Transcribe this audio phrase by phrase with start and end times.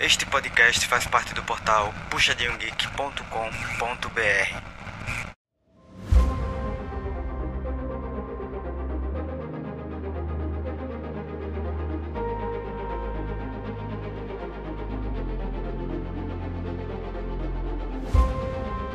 [0.00, 4.72] Este podcast faz parte do portal puxadinhogeek.com.br.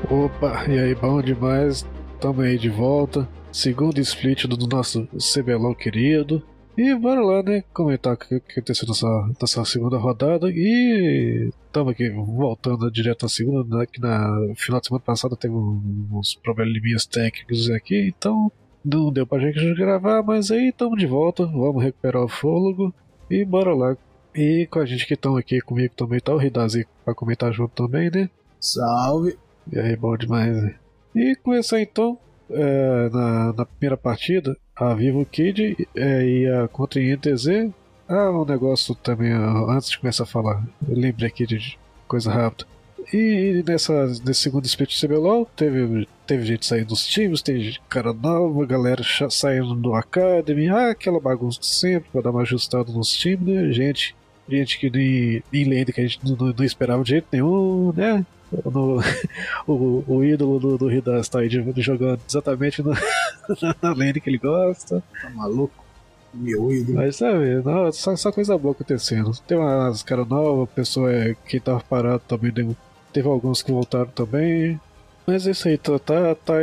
[0.10, 1.86] Opa, e aí, bom demais?
[2.20, 3.28] Tamo aí de volta.
[3.52, 6.44] Segundo split do nosso CBLOL querido.
[6.78, 7.64] E bora lá, né?
[7.74, 9.08] Comentar o que aconteceu nessa,
[9.42, 10.48] nessa segunda rodada.
[10.52, 13.86] E estamos aqui voltando direto à segunda, né?
[13.92, 18.52] Que na final de semana passada teve uns probleminhas técnicos aqui, então
[18.86, 22.94] não deu pra gente gravar, mas aí estamos de volta, vamos recuperar o fôlego
[23.30, 23.98] e bora lá.
[24.36, 27.74] E com a gente que estão aqui comigo também tá o Ridazi pra comentar junto
[27.74, 28.30] também, né?
[28.60, 29.36] Salve!
[29.72, 30.76] E aí, bom demais, né?
[31.16, 37.72] E começar então é, na, na, primeira partida, a Vivo Kid é, contra a INTZ.
[38.08, 42.66] Ah, um negócio também, antes de começar a falar, eu lembrei aqui de coisa rápida.
[43.14, 48.14] E nessa, nesse segundo split do CBLOL, teve, teve gente saindo dos times, teve cara
[48.14, 53.46] nova, galera saindo do Academy, ah, aquela bagunça sempre pra dar uma ajustada nos times,
[53.46, 53.72] né?
[53.72, 54.16] Gente,
[54.48, 58.26] gente que nem, nem lenda que a gente não, não esperava de jeito nenhum, né?
[58.66, 59.00] No,
[59.68, 62.92] o, o ídolo do, do Hidas está aí jogando exatamente no,
[63.82, 65.04] na lane que ele gosta.
[65.22, 65.86] Tá maluco?
[66.34, 66.98] Meu ídolo.
[66.98, 69.32] Mas sabe, não, só, só coisa boa acontecendo.
[69.48, 72.76] Tem umas caras novas, pessoa é, quem tava parado também
[73.12, 74.80] teve alguns que voltaram também.
[75.26, 76.54] Mas é isso aí, tá, tá, tá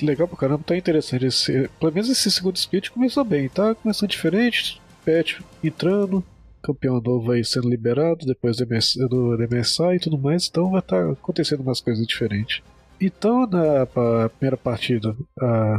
[0.00, 1.26] legal pra caramba, tá interessante.
[1.26, 6.24] Esse, pelo menos esse segundo speed começou bem, tá começando diferente, patch entrando,
[6.62, 10.80] campeão novo aí sendo liberado depois do, MS, do MSI e tudo mais, então vai
[10.80, 12.62] estar tá acontecendo umas coisas diferentes.
[13.00, 13.84] Então, na
[14.28, 15.76] primeira partida, a,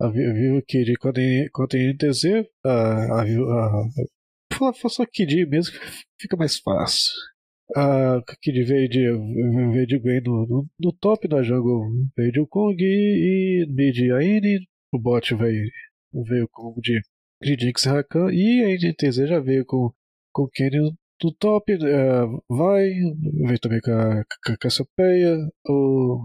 [0.00, 3.84] a Vivo Kid contra, a NTZ, a, a, a,
[4.70, 5.74] a, só Kid mesmo
[6.20, 7.10] fica mais fácil.
[7.74, 9.00] A Kid veio de,
[9.72, 14.12] veio de Gwen no, no, no top, na jungle veio de Kong e, e mid
[14.12, 15.70] a N, o bot veio,
[16.12, 17.00] veio com de
[17.42, 19.90] Gridix Rakan e a NTZ já veio com
[20.32, 20.78] com o Kenny
[21.20, 22.90] do top, uh, vai,
[23.46, 25.38] vem também com a, com a Cassiopeia,
[25.68, 26.20] o,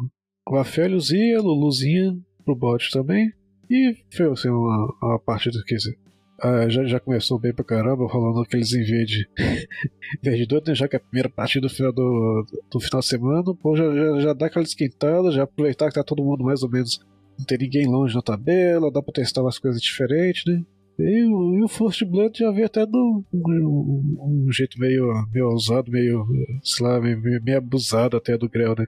[0.47, 3.31] a Luluzinha pro bot também.
[3.69, 8.41] E foi assim uma, uma partida que uh, já, já começou bem pra caramba, falando
[8.41, 9.29] aqueles invade
[10.23, 10.75] de doido, né?
[10.75, 13.93] já que é a primeira partida do final do, do final de semana, pô, já,
[13.93, 16.99] já, já, dá aquela esquentada, já aproveitar que tá todo mundo mais ou menos,
[17.37, 20.63] não tem ninguém longe na tabela, dá pra testar umas coisas diferentes, né?
[20.99, 25.91] E, e o First Blood já veio até de um, um, jeito meio, meio ousado,
[25.91, 26.25] meio,
[26.63, 28.85] sei lá, meio, meio abusado até do Grell, né?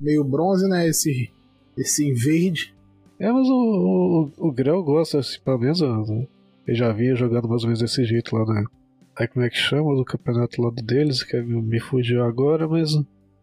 [0.00, 0.86] Meio bronze, né?
[0.86, 1.30] Esse,
[1.76, 2.74] esse verde.
[3.18, 6.28] É, mas o, o, o Grell gosta, assim, pelo menos eu
[6.74, 8.64] já via jogando mais ou menos desse jeito lá, né?
[9.18, 12.90] Aí como é que chama do campeonato lá deles, que me fugiu agora, mas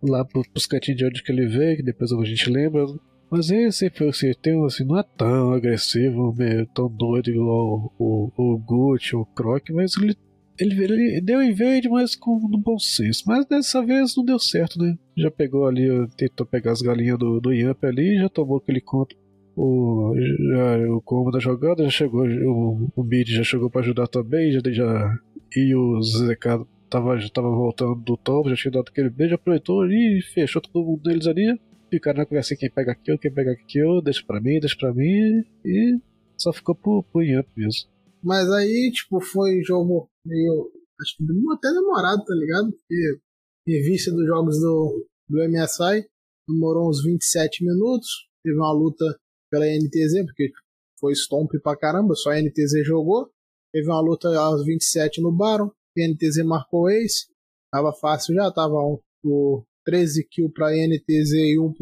[0.01, 2.85] lá pros cantinhos de onde que ele veio, que depois a gente lembra,
[3.29, 8.53] mas sempre assim, tem, assim, não é tão agressivo, meio, tão doido igual o, o,
[8.53, 10.15] o Gucci, o Croc, mas ele,
[10.59, 13.23] ele, ele deu invade, mas com no bom senso.
[13.27, 14.97] Mas dessa vez não deu certo, né?
[15.17, 19.15] Já pegou ali, tentou pegar as galinhas do, do Yamp ali, já tomou aquele conto.
[19.55, 24.07] O, já, o combo da jogada já chegou, o, o mid já chegou para ajudar
[24.07, 25.17] também, já, já
[25.55, 29.85] e o ZK tava, já tava voltando do top, já tinha dado aquele beijo, aproveitou
[29.87, 31.57] e fechou todo mundo deles ali
[31.95, 35.43] ficaram na conversa quem pega aquilo, quem pega aquilo, deixa pra mim, deixa pra mim,
[35.63, 35.99] e
[36.37, 37.89] só ficou pro, pro Yamp mesmo.
[38.23, 40.71] Mas aí, tipo, foi jogo meio.
[41.01, 41.23] Acho que
[41.53, 42.71] até demorado, tá ligado?
[42.71, 43.19] Porque
[43.67, 46.07] em vista dos jogos do, do MSI,
[46.47, 48.07] demorou uns 27 minutos.
[48.43, 49.05] Teve uma luta
[49.51, 50.51] pela NTZ, porque
[50.99, 53.29] foi stomp pra caramba, só a NTZ jogou.
[53.73, 57.27] Teve uma luta aos 27 no Baron, a NTZ marcou ace.
[57.71, 58.75] Tava fácil já, tava
[59.23, 61.73] o 13 kills para NTZ e 1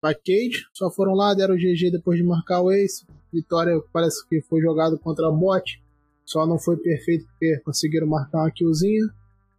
[0.00, 0.66] para Cage.
[0.74, 3.06] Só foram lá, deram o GG depois de marcar o Ace.
[3.32, 5.82] Vitória parece que foi jogado contra bot.
[6.24, 9.04] Só não foi perfeito porque conseguiram marcar uma killzinha.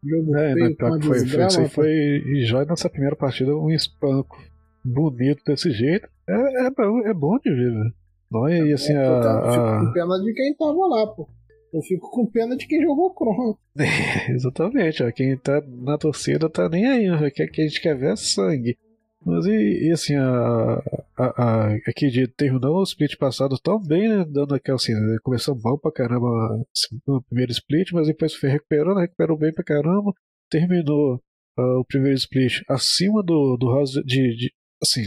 [0.03, 4.37] Jogo é, feio, né, foi, desgrama, foi, foi, e já nessa primeira partida um espanco
[4.83, 6.07] bonito desse jeito.
[6.29, 7.93] É, é, é bom de ver, velho.
[8.29, 9.85] Não, e assim, é, a, a...
[9.85, 11.27] com pena de quem tava lá, pô.
[11.73, 13.57] Eu fico com pena de quem jogou Chrono.
[14.29, 15.11] Exatamente, ó.
[15.11, 17.29] Quem tá na torcida tá nem aí, ó.
[17.29, 18.77] Que, a gente quer ver é sangue.
[19.25, 20.81] Mas e, e assim, a,
[21.17, 24.25] a, a, aqui de terminou o split passado tão bem, né?
[24.25, 26.27] Dando aquela assim, né, começou mal pra caramba
[26.73, 30.13] assim, no primeiro split, mas depois foi recuperando, recuperou bem pra caramba.
[30.49, 31.15] Terminou
[31.59, 35.01] uh, o primeiro split acima do, do de, de assim,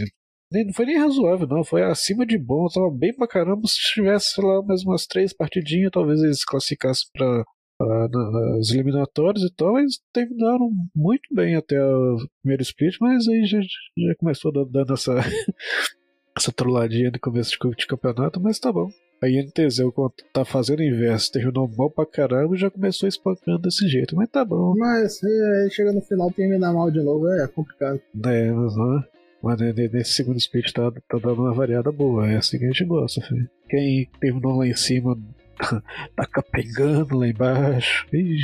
[0.53, 1.65] nem, não foi nem razoável, não.
[1.65, 2.67] Foi acima de bom.
[2.69, 3.63] Tava bem pra caramba.
[3.67, 7.45] Se tivesse, sei lá, mais umas três partidinhas, talvez eles classificassem pra,
[7.81, 13.47] ah, nas eliminatórias e tal, eles terminaram muito bem até o primeiro split, mas aí
[13.47, 15.15] já, já começou dando essa,
[16.37, 18.91] essa trolladinha no começo de, de campeonato, mas tá bom.
[19.23, 23.59] A INTZ, quando tá fazendo o inverso, terminou mal pra caramba e já começou espancando
[23.59, 24.75] desse jeito, mas tá bom.
[24.77, 28.01] Mas aí chega no final terminar mal de novo, é complicado.
[28.27, 29.05] É, mas, né?
[29.43, 32.85] Mas nesse segundo split tá, tá dando uma variada boa, é assim que a gente
[32.85, 33.49] gosta, filho.
[33.69, 35.19] Quem terminou lá em cima
[36.17, 38.07] tá capengando lá embaixo.
[38.13, 38.39] E,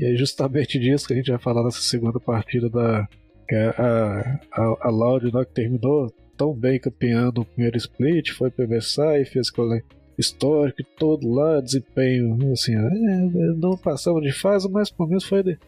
[0.00, 3.06] é justamente disso que a gente vai falar nessa segunda partida da.
[3.48, 8.30] Que é a, a, a Loud né, que terminou tão bem campeando o primeiro split,
[8.30, 9.50] foi pro e fez
[10.18, 12.80] histórico todo lá, desempenho, assim, é,
[13.56, 15.58] não passamos de fase, mas pelo menos foi de,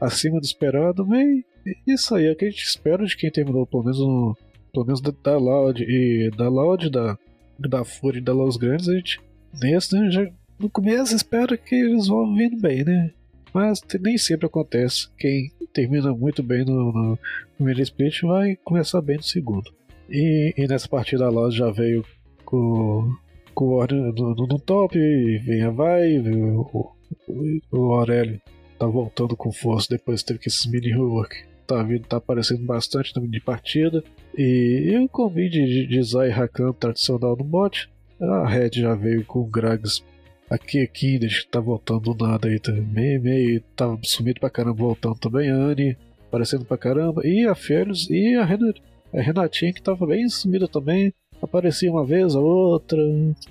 [0.00, 1.42] acima do esperado, mas
[1.86, 4.36] isso aí é o que a gente espera de quem terminou, pelo menos no,
[4.72, 7.18] pelo menos da, Loud e da Loud, da,
[7.58, 9.20] da Fúria e da Los Grandes, a gente
[9.60, 10.26] nesse né, já
[10.58, 13.10] no começo espera que eles vão vindo bem, né?
[13.52, 15.08] Mas nem sempre acontece.
[15.18, 17.18] Quem termina muito bem no, no
[17.56, 19.72] primeiro split vai começar bem no segundo.
[20.08, 22.04] E, e nessa partida a Loud já veio
[22.44, 23.14] com
[23.54, 26.90] com o Warner no, no, no top, vem a vai, o,
[27.28, 28.40] o, o Aurélio
[28.78, 31.36] tá voltando com força depois teve que esses mini rework.
[31.66, 34.02] Tá, vindo, tá aparecendo bastante no mini partida.
[34.36, 37.88] E, e o combine de, de Zai Rakan tradicional no bot.
[38.20, 40.04] A Red já veio com o Gragas
[40.50, 43.18] aqui, aqui, que tá voltando do nada aí também.
[43.18, 45.48] Meio, tava sumido pra caramba voltando também.
[45.48, 45.96] Anne
[46.28, 47.26] aparecendo pra caramba.
[47.26, 48.82] E a Félix e a, Renat,
[49.12, 51.12] a Renatinha que tava bem sumida também
[51.44, 52.98] aparecia uma vez ou outra,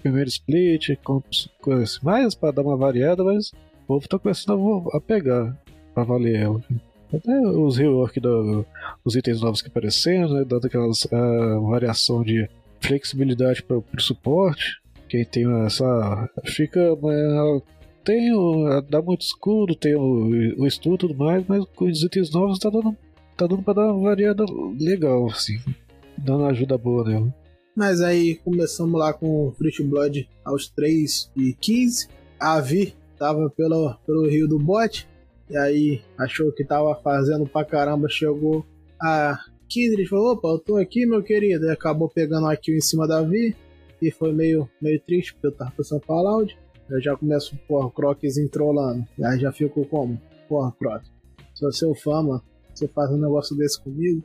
[0.01, 0.97] primeiro split,
[1.61, 3.51] coisa assim, mais para dar uma variada, mas
[3.83, 5.55] o povo tá começando a, pegar
[5.93, 6.61] pra valer ela.
[7.13, 10.89] Até os rework dos itens novos que aparecendo, né, dando aquela
[11.69, 12.49] variação de
[12.81, 14.81] flexibilidade para o suporte.
[15.07, 16.29] Quem tem essa.
[16.45, 16.95] fica.
[16.95, 17.61] Né,
[18.03, 22.03] tem o, dá muito escudo, tem o, o estudo e tudo mais, mas com os
[22.03, 22.97] itens novos tá dando,
[23.37, 24.43] tá dando pra dar uma variada
[24.79, 25.57] legal, assim.
[26.17, 27.33] Dando ajuda boa nela.
[27.75, 32.07] Mas aí começamos lá com o Fruit Blood aos 3 e 15.
[32.39, 35.07] A Vi tava pelo, pelo Rio do Bote.
[35.53, 38.09] E aí achou que tava fazendo pra caramba.
[38.09, 38.65] Chegou
[38.99, 39.37] a
[39.69, 41.65] Kindred falou: opa, eu tô aqui, meu querido.
[41.65, 43.55] E acabou pegando aqui em cima da Vi.
[44.01, 46.57] E foi meio, meio triste, porque eu tava pensando pra Loud.
[46.89, 49.05] Eu já começo, porra, Crocs entrolando.
[49.15, 50.19] E aí já fico como?
[50.49, 51.03] Porra, Croc.
[51.53, 52.41] Sou seu fã, mano.
[52.73, 54.23] Você faz um negócio desse comigo.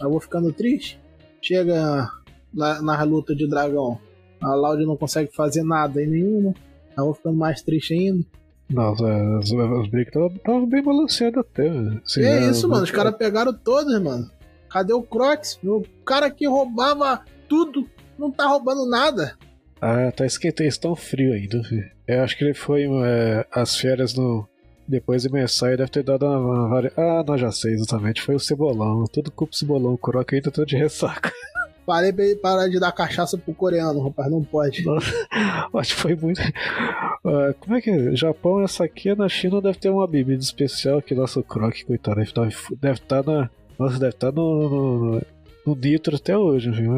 [0.00, 1.00] Eu vou ficando triste.
[1.42, 2.08] Chega
[2.54, 3.98] na, na luta de dragão.
[4.40, 6.54] A Loud não consegue fazer nada em nenhuma.
[6.96, 8.24] Eu vou ficando mais triste ainda.
[8.70, 9.04] Nossa,
[9.38, 11.68] os, os breaks estavam bem balanceados até.
[12.04, 12.84] Assim, é isso, mano.
[12.84, 14.30] Os caras pegaram todos, mano.
[14.70, 15.58] Cadê o Crocs?
[15.64, 19.36] O cara que roubava tudo não tá roubando nada.
[19.80, 21.62] Ah, tá esquentando, estão frio ainda.
[21.64, 21.90] Filho.
[22.06, 24.48] Eu acho que ele foi é, as férias no.
[24.86, 26.92] Depois de Messai deve ter dado uma, uma.
[26.96, 28.20] Ah, não, já sei exatamente.
[28.22, 29.04] Foi o Cebolão.
[29.12, 29.94] Tudo culpa do Cebolão.
[29.94, 31.32] O Croc ainda tá de ressaca.
[31.90, 34.84] Parei pra parar de dar cachaça pro coreano, rapaz, não pode.
[35.74, 36.40] Acho que foi muito.
[36.40, 38.14] Uh, como é que é?
[38.14, 42.32] Japão, essa aqui na China deve ter uma bebida especial que nosso croc, coitado, deve
[42.32, 42.46] tá,
[42.92, 43.50] estar tá na.
[43.76, 45.22] Nossa, deve estar tá no, no,
[45.66, 46.92] no Nitro até hoje, viu?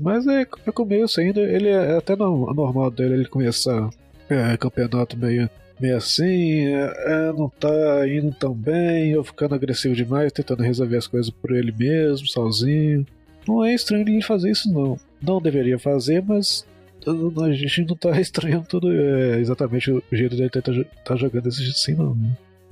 [0.00, 3.90] Mas é, é começo ainda, ele é até normal dele ele começar
[4.30, 9.94] é, campeonato meio, meio assim, é, é, não tá indo tão bem, ou ficando agressivo
[9.94, 13.04] demais, tentando resolver as coisas por ele mesmo, sozinho.
[13.46, 14.98] Não é estranho ele fazer isso, não.
[15.20, 16.66] Não deveria fazer, mas
[17.06, 20.60] a gente não tá estranhando tudo é, exatamente o jeito dele tá,
[21.04, 22.16] tá jogando desse jeito assim, não.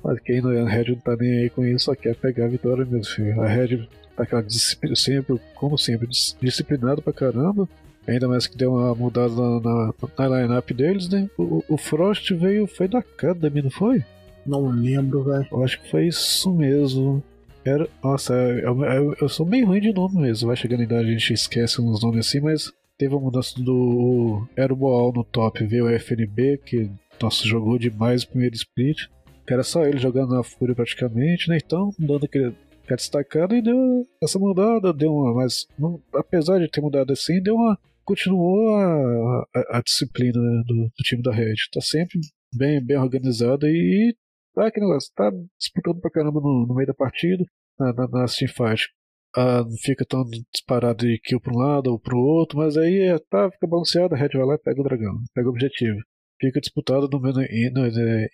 [0.03, 2.45] Mas quem não é a Red não tá nem aí com isso, só quer pegar
[2.45, 3.41] a vitória mesmo, filho.
[3.41, 6.09] A Red tá aquela disciplina, sempre, como sempre,
[6.41, 7.69] disciplinado pra caramba.
[8.07, 11.29] Ainda mais que deu uma mudada na, na, na line-up deles, né?
[11.37, 14.05] O, o, Frost veio, foi da Academy, não foi?
[14.47, 15.47] Não lembro, velho.
[15.51, 17.21] Eu acho que foi isso mesmo.
[17.67, 20.47] Era, nossa, eu, eu, eu, sou meio ruim de nome mesmo.
[20.47, 24.47] Vai chegando a idade, a gente esquece uns nomes assim, mas teve a mudança do.
[24.57, 26.89] Era o Boal no top, veio o FNB, que
[27.21, 29.09] nossa, jogou demais o primeiro split.
[29.49, 31.59] Era só ele jogando na Fúria praticamente, né?
[31.65, 32.55] Então, dando aquele,
[32.85, 35.35] aquela destacada e deu essa mudada, deu uma.
[35.35, 37.77] Mas não, apesar de ter mudado assim, deu uma.
[38.05, 41.55] Continuou a, a, a disciplina né, do, do, time da Red.
[41.73, 42.21] Tá sempre
[42.55, 44.15] bem, bem organizada e
[44.57, 47.45] ah, que negócio, tá disputando pra caramba no, no meio da partida,
[47.79, 48.89] na, na, na teamfight.
[49.37, 53.01] Ah, não fica tão disparado de kill pra um lado ou pro outro, mas aí
[53.01, 55.99] é, tá, fica balanceado, a Red vai lá e pega o dragão, pega o objetivo.
[56.41, 57.87] Fica disputado no, no, no,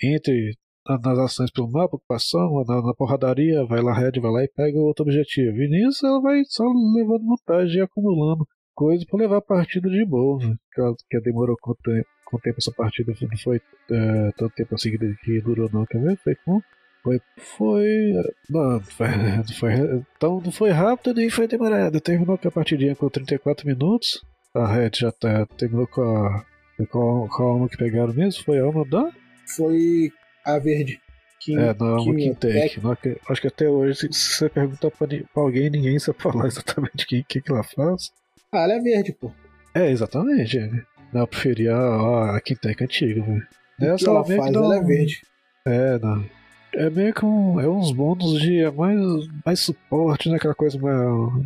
[0.02, 0.54] entre
[0.88, 4.78] nas ações pelo mapa, ocupação, na, na porradaria, vai lá, Red vai lá e pega
[4.78, 5.56] o outro objetivo.
[5.56, 10.04] E nisso ela vai só levando vantagem e acumulando coisas para levar a partida de
[10.04, 10.54] boa, né?
[10.72, 14.90] que, que demorou quanto tempo, quanto tempo essa partida não foi é, tanto tempo assim
[14.90, 16.16] que durou não, quer ver?
[16.18, 16.60] Foi com.
[17.02, 17.20] Foi.
[17.36, 18.12] Foi.
[18.48, 19.72] Não, foi, não foi.
[20.16, 22.00] Então não foi rápido nem foi demorado.
[22.00, 24.24] Terminou com a partidinha com 34 minutos.
[24.54, 26.44] A Red já tá, terminou com a.
[26.90, 28.42] Com a, com a alma que pegaram mesmo?
[28.44, 29.10] Foi a alma da?
[29.56, 30.10] Foi
[30.44, 31.00] a verde.
[31.40, 32.80] Kim, é, não, Kim, Kim Tech.
[32.80, 32.96] Não,
[33.28, 37.08] acho que até hoje, se, você perguntar pra, pra, alguém, ninguém sabe falar exatamente o
[37.08, 38.12] que, que, que ela faz.
[38.52, 39.32] Ah, ela é verde, pô.
[39.74, 40.58] É, exatamente.
[40.58, 40.70] É.
[41.12, 43.46] Não, eu preferia a, a Quintec antiga, velho.
[43.80, 45.20] Essa ela faz, ela é verde.
[45.66, 46.24] É, não.
[46.74, 48.98] É meio que um, é uns bônus de é mais,
[49.44, 50.36] mais suporte, né?
[50.36, 50.98] Aquela coisa mais.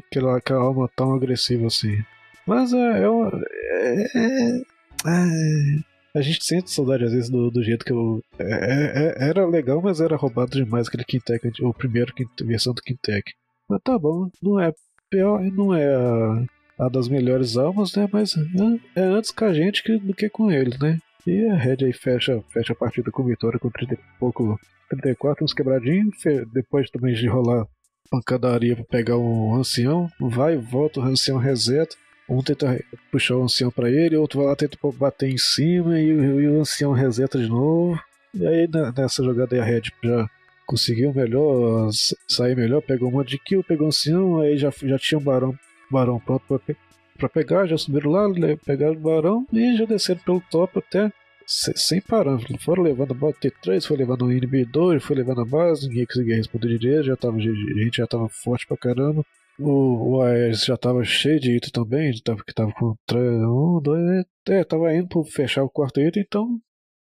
[0.07, 1.99] Aquela, aquela alma tão agressiva assim.
[2.47, 3.03] Mas é.
[3.03, 4.63] é, é,
[5.07, 8.23] é a gente sente saudade às vezes do, do jeito que eu.
[8.39, 13.33] É, é, era legal, mas era roubado demais aquele Quintec, o primeiro versão do Quintec.
[13.69, 14.73] Mas tá bom, não é
[15.11, 18.09] pior, não é a, a das melhores almas, né?
[18.11, 20.99] Mas é, é antes com a gente que, do que com eles, né?
[21.27, 25.45] E a Red aí fecha, fecha a partida com vitória com 30 e pouco, 34,
[25.45, 26.15] uns quebradinhos.
[26.53, 27.67] Depois também de rolar
[28.09, 31.97] pancadaria pra pegar um ancião, vai e volta, o ancião reseta.
[32.29, 36.09] Um tenta puxar o ancião para ele, outro vai lá tenta bater em cima e,
[36.09, 38.01] e, o ancião reseta de novo.
[38.35, 40.29] E aí nessa jogada aí a Red já
[40.67, 41.89] conseguiu melhor,
[42.29, 45.23] sair melhor, pegou um monte de kill, pegou o ancião, aí já, já tinha um
[45.23, 45.55] barão,
[45.89, 46.77] barão pronto para
[47.17, 48.27] pegar, já subiram lá,
[48.65, 51.11] pegaram o barão e já desceram pelo top até
[51.47, 52.39] sem parar.
[52.61, 56.37] Foram levando a bota T3, foi levando o NB2, foi levando a base, ninguém conseguia
[56.37, 59.25] responder direito, já tava, a gente já tava forte pra caramba.
[59.59, 64.25] O, o Ares já tava cheio de item também, tava, que tava com um, dois,
[64.49, 66.61] é, tava indo para fechar o quarto item, então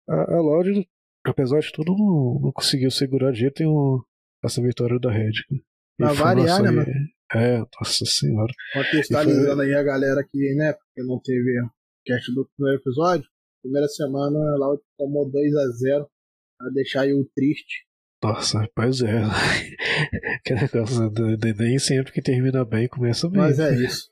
[0.08, 0.86] a, a Loud,
[1.24, 4.00] apesar de tudo, não, não conseguiu segurar de jeito nenhum
[4.44, 5.32] essa vitória da Red.
[5.98, 6.92] Pra variar, né, mano?
[7.34, 8.52] É, nossa senhora.
[8.72, 9.66] Contextualizando foi...
[9.66, 11.60] aí a galera aqui, né, porque não teve
[12.04, 13.26] cast do primeiro episódio,
[13.62, 16.06] primeira semana Loud tomou 2 a 0
[16.58, 17.84] pra deixar o triste
[18.24, 19.20] nossa, pois é.
[20.46, 21.12] que negócio,
[21.58, 23.38] nem sempre que termina bem começa bem.
[23.38, 24.08] Mas é isso.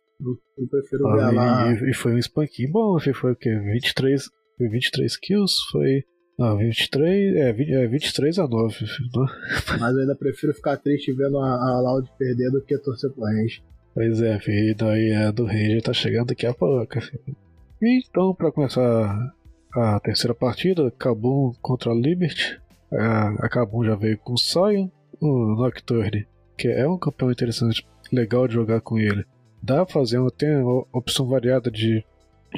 [0.59, 1.73] Eu, prefiro ah, ver lá.
[1.73, 3.59] E, e, foi um spanking bom, foi o quê?
[3.59, 4.23] 23,
[4.61, 5.55] 23 kills?
[5.73, 6.05] Foi.
[6.43, 8.87] Não, 23, é, 20, é 23 a 9.
[9.15, 9.23] Não?
[9.23, 9.29] Né?
[9.79, 13.23] Mas eu ainda prefiro ficar triste vendo a, a Loud perder do que torcer pro
[13.23, 13.63] Range.
[13.95, 17.01] Pois é, filho, daí a do Range tá chegando daqui a pouco.
[17.01, 17.37] Filho.
[17.81, 19.33] Então, pra começar
[19.73, 22.61] a terceira partida, Kabum contra Liberty.
[22.93, 24.89] A, a já veio com o Sion,
[25.21, 26.27] o Nocturne,
[26.59, 29.25] que é um campeão interessante, legal de jogar com ele.
[29.63, 32.05] Dá pra fazer, uma, tem uma opção variada de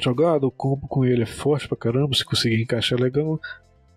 [0.01, 3.39] jogar, o combo com ele é forte pra caramba, se conseguir encaixar legal.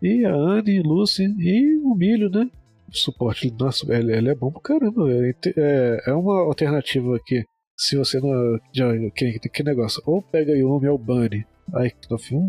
[0.03, 2.49] E a Anne, Lucy e o Milho, né?
[2.89, 5.11] O suporte, nossa, ele, ele é bom pra caramba.
[5.11, 7.45] É, é, é uma alternativa aqui.
[7.77, 8.59] Se você não.
[8.73, 10.03] Já, que, que negócio?
[10.07, 11.45] Ou pega Yumi ou Bunny.
[11.75, 12.41] Aí, no fim,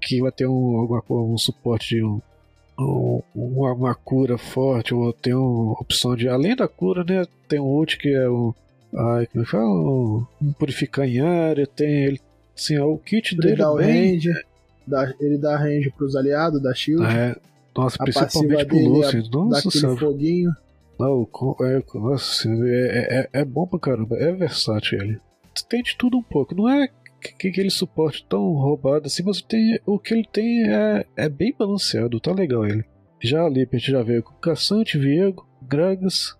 [0.00, 2.20] que vai ter um, alguma, um suporte de um,
[3.34, 6.28] uma, uma, cura forte, ou tem uma opção de.
[6.28, 7.24] Além da cura, né?
[7.48, 8.54] Tem um ult que é o.
[8.94, 9.64] Ai, como é que fala?
[9.64, 12.20] Um, um purificar em área, tem ele.
[12.56, 13.62] Assim, é o kit ele dele.
[13.76, 14.20] Bem...
[14.88, 17.04] dá, ele dá range pros aliados, da shield.
[17.04, 17.36] É,
[17.76, 19.20] nossa, a principalmente pro Lúcio.
[19.20, 19.98] É, nossa senhora.
[19.98, 20.50] foguinho.
[20.98, 21.28] Não,
[21.60, 25.20] é, nossa, é, é, é bom pra caramba, é versátil ele.
[25.68, 26.88] Tem de tudo um pouco, não é
[27.38, 31.54] que aquele suporte tão roubado assim, mas tem, o que ele tem é, é bem
[31.56, 32.84] balanceado, tá legal ele.
[33.20, 36.36] Já ali a gente já veio com Caçante, Viego, Gragas,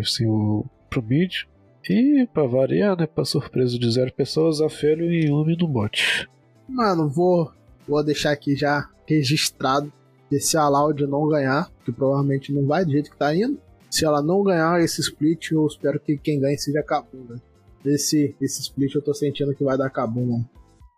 [0.00, 1.44] assim, o, pro mid.
[1.88, 6.28] E pra variar, né, pra surpresa de zero pessoas, Afelio e Yumi no bot.
[6.72, 7.52] Mano, vou,
[7.86, 9.92] vou deixar aqui já registrado
[10.28, 13.60] que se a Loud não ganhar, que provavelmente não vai do jeito que tá indo,
[13.90, 17.40] se ela não ganhar esse split, eu espero que quem ganhe seja a Capunda.
[17.84, 20.48] Esse, esse split eu tô sentindo que vai dar cabo, mano.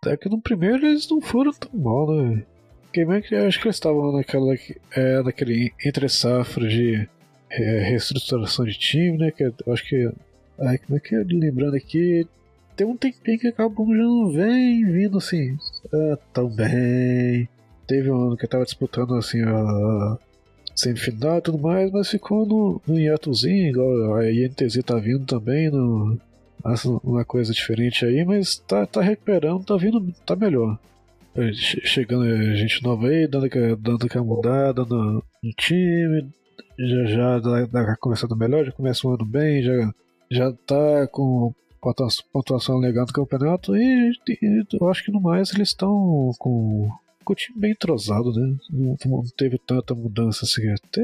[0.01, 2.45] Até que no primeiro eles não foram tão mal, né?
[2.93, 4.55] Game acho que eles estavam naquela,
[4.95, 7.09] é, naquele entre safra de
[7.51, 9.31] é, reestruturação de time, né?
[9.31, 10.09] Que acho que.
[10.59, 11.23] Ai, como é que é?
[11.27, 12.25] Lembrando aqui,
[12.75, 15.57] tem um tempinho que acabou já não vem vindo assim.
[15.93, 17.47] Ah, tão bem.
[17.87, 20.17] Teve um ano que tava disputando assim a
[20.75, 25.69] semifinal e tudo mais, mas ficou no, no hiatozinho, igual a INTZ tá vindo também
[25.69, 26.19] no,
[27.03, 30.77] uma coisa diferente aí, mas tá, tá recuperando, tá vindo, tá melhor.
[31.35, 36.27] É, chegando gente nova aí, dando, dando aquela mudada no, no time,
[36.77, 37.41] já já
[37.71, 39.93] tá começando melhor, já começa o ano bem, já,
[40.31, 41.53] já tá com
[42.31, 44.11] pontuação legal no campeonato e,
[44.41, 46.89] e eu acho que no mais eles estão com,
[47.23, 48.57] com o time bem entrosado, né?
[48.69, 51.01] Não, não teve tanta mudança assim, até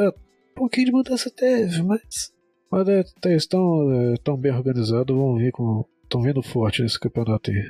[0.00, 2.32] é, um pouquinho de mudança teve, mas
[2.70, 3.02] mas é,
[3.34, 5.84] estão é, tão bem organizados, vão vir com.
[6.02, 7.62] estão vindo forte nesse campeonato aí.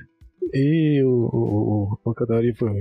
[0.53, 2.73] E o, o, o pancadaria foi,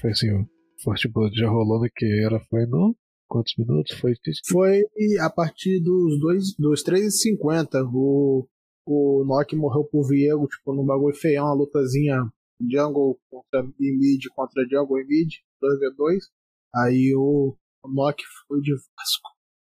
[0.00, 0.46] foi assim, o
[0.82, 2.96] Forte Blood já rolando que era, foi no.
[3.28, 3.96] Quantos minutos?
[3.96, 4.14] Foi.
[4.50, 4.82] Foi
[5.20, 7.88] a partir dos, dois, dos 3,50.
[7.92, 8.48] O,
[8.86, 12.22] o Nock morreu por Viego, tipo, num bagulho feião, uma lutazinha
[12.70, 15.28] jungle contra e mid contra jungle e mid,
[15.62, 16.18] 2v2.
[16.74, 17.56] Aí o,
[17.88, 19.30] Nock foi de Vasco.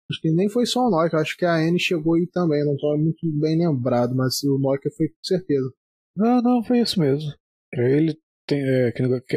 [0.10, 2.76] Acho que nem foi só o Nokia, acho que a N chegou aí também, não
[2.76, 5.70] estou muito bem lembrado, mas o Nokia foi com certeza.
[6.16, 7.30] Não, não, foi isso mesmo.
[7.74, 8.94] Ele tem é,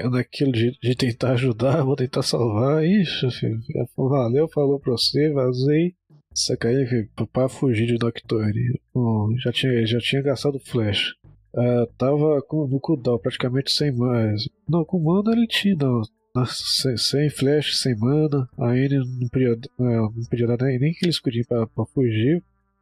[0.08, 2.84] naquilo de, de tentar ajudar, vou tentar salvar.
[2.84, 3.58] Ixi, filho,
[3.96, 5.96] valeu, falou pra você, vazei.
[6.34, 8.80] Sacaí pra fugir de Nocturne.
[8.94, 11.14] Bom, já tinha, já tinha gastado flash.
[11.52, 14.48] Uh, tava com, no cooldown praticamente sem mais.
[14.68, 16.02] Não, com mana ele tinha, não.
[16.46, 21.10] Sem, sem flash, sem mana, a N não podia, não podia dar nem, nem aquele
[21.10, 22.40] escudinho pra, pra fugir.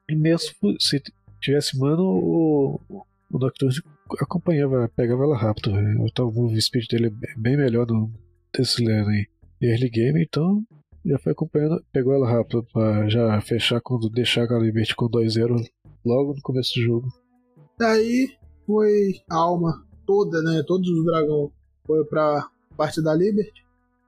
[0.09, 1.03] E mesmo se
[1.41, 2.79] tivesse mana, o,
[3.31, 3.75] o Nocturne
[4.21, 5.73] acompanhava, pegava ela rápido.
[5.73, 6.05] Véio.
[6.05, 8.13] O move speed dele é bem melhor no,
[8.55, 9.27] desse lane aí.
[9.61, 10.63] Early game, então,
[11.09, 15.65] já foi acompanhando, pegou ela rápido pra já fechar quando deixar a Liberty com 2-0
[16.05, 17.09] logo no começo do jogo.
[17.79, 18.29] Daí
[18.67, 20.63] foi a alma toda, né?
[20.67, 21.51] Todos os dragões
[21.87, 23.65] foi pra parte da Liberty.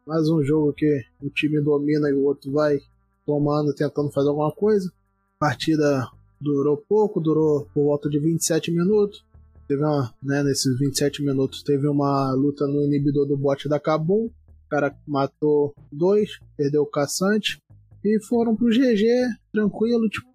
[0.07, 2.79] Mais um jogo que o time domina e o outro vai
[3.25, 4.93] tomando, tentando fazer alguma coisa.
[5.37, 6.07] A partida
[6.41, 9.25] durou pouco, durou por volta de 27 minutos.
[9.67, 14.29] Teve uma, né, nesses 27 minutos teve uma luta no inibidor do bot da Kabum.
[14.71, 17.59] Cara matou dois, perdeu o caçante.
[18.05, 19.05] E foram pro GG,
[19.53, 20.29] tranquilo, tipo,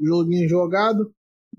[0.00, 1.12] joguinho jogado.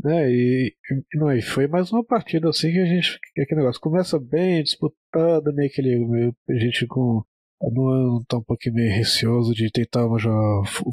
[0.05, 0.75] É, e,
[1.13, 3.19] e, não, foi mais uma partida assim que a gente.
[3.33, 6.05] Que aquele negócio começa bem, disputado, meio aquele.
[6.05, 7.23] Meio, a gente com.
[7.61, 10.17] Não tá um pouquinho meio receoso de tentar uma,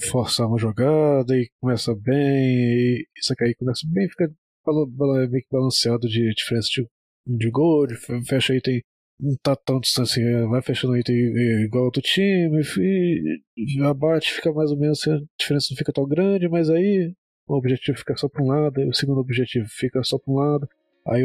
[0.09, 4.33] forçar uma jogada e começa bem, e isso aqui começa bem, fica
[5.29, 6.87] meio que balanceado de diferença de,
[7.27, 8.81] de gol, de, fecha item,
[9.23, 11.17] não tá tão distância, assim, vai fechando item
[11.65, 16.49] igual outro time, e abate, fica mais ou menos, a diferença não fica tão grande,
[16.49, 17.13] mas aí
[17.47, 20.69] o objetivo fica só para um lado, o segundo objetivo fica só para um lado,
[21.07, 21.25] aí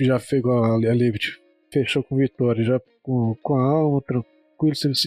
[0.00, 1.38] já pegou a, a Liberty,
[1.72, 4.32] fechou com vitória, já com, com a alma tranquilo,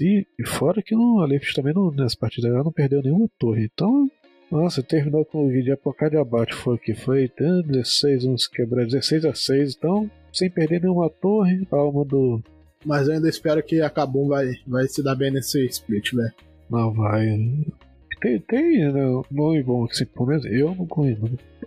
[0.01, 3.29] e, e fora que não, a Liberty também não, nessa partida ela não perdeu nenhuma
[3.39, 4.09] torre, então,
[4.51, 8.47] nossa, terminou com o vídeo a pocar de abate, foi o que foi, 16, uns
[8.47, 12.41] quebrar 16 a 6, então, sem perder nenhuma torre, alma do...
[12.85, 16.31] Mas eu ainda espero que a Kabum vai, vai se dar bem nesse split, velho.
[16.69, 17.25] Não vai,
[18.21, 21.21] tem, tem né, nome bom que, pelo menos eu não conheço,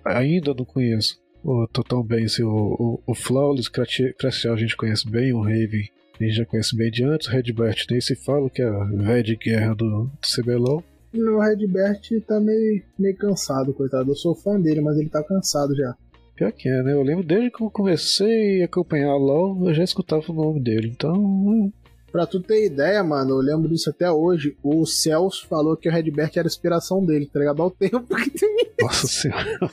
[0.05, 1.21] ainda não conheço.
[1.45, 5.41] O, tô tão bem, assim, o, o, o Flawless Cracial a gente conhece bem, o
[5.41, 5.89] Raven
[6.21, 8.85] a gente já conhece bem de antes, o Redbert nem se fala, que é a
[8.85, 10.83] velha de guerra do, do CBLOL.
[11.15, 14.11] O Redbert tá meio, meio cansado, coitado.
[14.11, 15.97] Eu sou fã dele, mas ele tá cansado já.
[16.39, 16.93] Pior que é, né?
[16.93, 20.87] Eu lembro desde que eu comecei a acompanhar LOL, eu já escutava o nome dele,
[20.89, 21.73] então
[22.13, 24.57] Pra tu ter ideia, mano, eu lembro disso até hoje.
[24.63, 27.61] O Celso falou que o Redbert era a inspiração dele, tá ligado?
[27.61, 28.71] Ao tempo que tem.
[28.81, 29.59] Nossa senhora.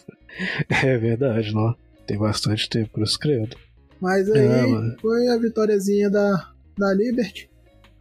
[0.84, 1.74] É verdade, não.
[2.06, 3.56] Tem bastante tempo por isso credo.
[4.02, 7.50] Mas aí é, foi a vitóriazinha da, da Liberty.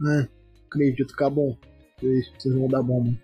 [0.01, 0.27] Né?
[0.67, 1.55] Acredito que é bom.
[2.01, 3.17] Vocês vão dar bom, mano.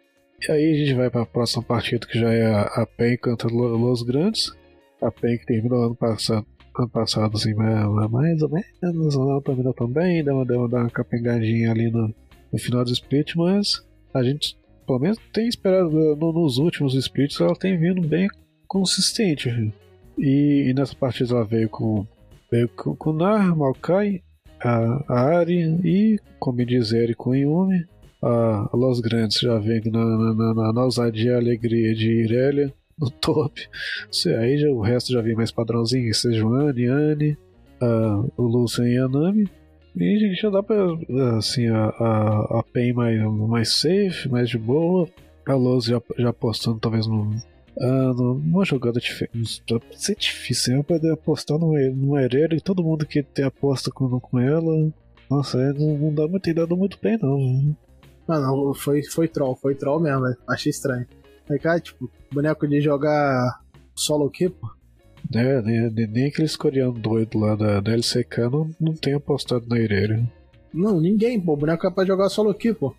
[0.48, 3.50] E aí a gente vai pra próxima partida que já é a, a PEN contra
[3.50, 4.54] Los Grandes.
[5.02, 6.46] A PEN que terminou ano passado
[6.78, 11.92] ano passado, assim, mais ou menos, não terminou também, deu uma, deu uma capengadinha ali
[11.92, 12.14] no,
[12.52, 17.40] no final do split, mas a gente, pelo menos, tem esperado no, nos últimos splits,
[17.40, 18.28] ela tem vindo bem
[18.68, 19.50] consistente.
[20.18, 22.06] E, e, nessa partida ela veio com,
[22.50, 24.22] veio com, com Nar, Maokai,
[24.60, 27.86] a, a Ari e, como dizer, com Yumi.
[28.24, 32.72] A, a Los Grandes já vem na, na, na, na ousadia e alegria de Irelia
[33.00, 33.68] no top.
[34.40, 37.38] Aí já, o resto já vem mais padrãozinho, Sejuani, Anne,
[38.38, 39.50] o Lucian e a Nami.
[39.96, 40.78] E já dá pra,
[41.38, 45.08] assim, a, a, a mais, mais safe, mais de boa.
[45.46, 47.36] A Luz já, já apostando talvez num,
[47.80, 49.62] ah, numa jogada diferente.
[49.68, 53.92] Pode ser difícil, eu poder apostar no, no Herero e todo mundo que tem aposta
[53.92, 54.92] com, com ela.
[55.30, 57.76] Nossa, é, não, não dá muito, tem dado muito bem, não.
[58.28, 60.38] Ah, não, foi, foi troll, foi troll mesmo, velho.
[60.48, 61.08] Achei estranho.
[61.52, 63.62] Aí, cara, tipo, boneco de jogar
[63.94, 64.70] solo quê, pô?
[65.34, 69.80] É, nem, nem aqueles coreanos doidos lá da, da LCK não, não tem apostado na
[69.80, 70.24] Irelia.
[70.74, 71.54] Não, ninguém, pô.
[71.54, 72.96] O boneco é pra jogar solo quê, pô.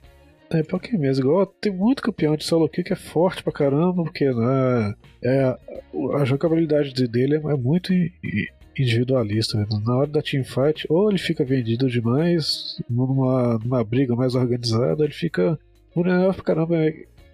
[0.53, 1.25] É, pra que mesmo?
[1.25, 5.57] Igual, tem muito campeão de solo kill que é forte pra caramba, porque né, é,
[6.15, 7.91] a jogabilidade dele é, é muito
[8.79, 9.57] individualista.
[9.57, 9.67] Né?
[9.83, 15.15] Na hora da teamfight, ou ele fica vendido demais, numa, numa briga mais organizada, ele
[15.15, 15.59] fica
[15.95, 16.77] vulnerável pra caramba.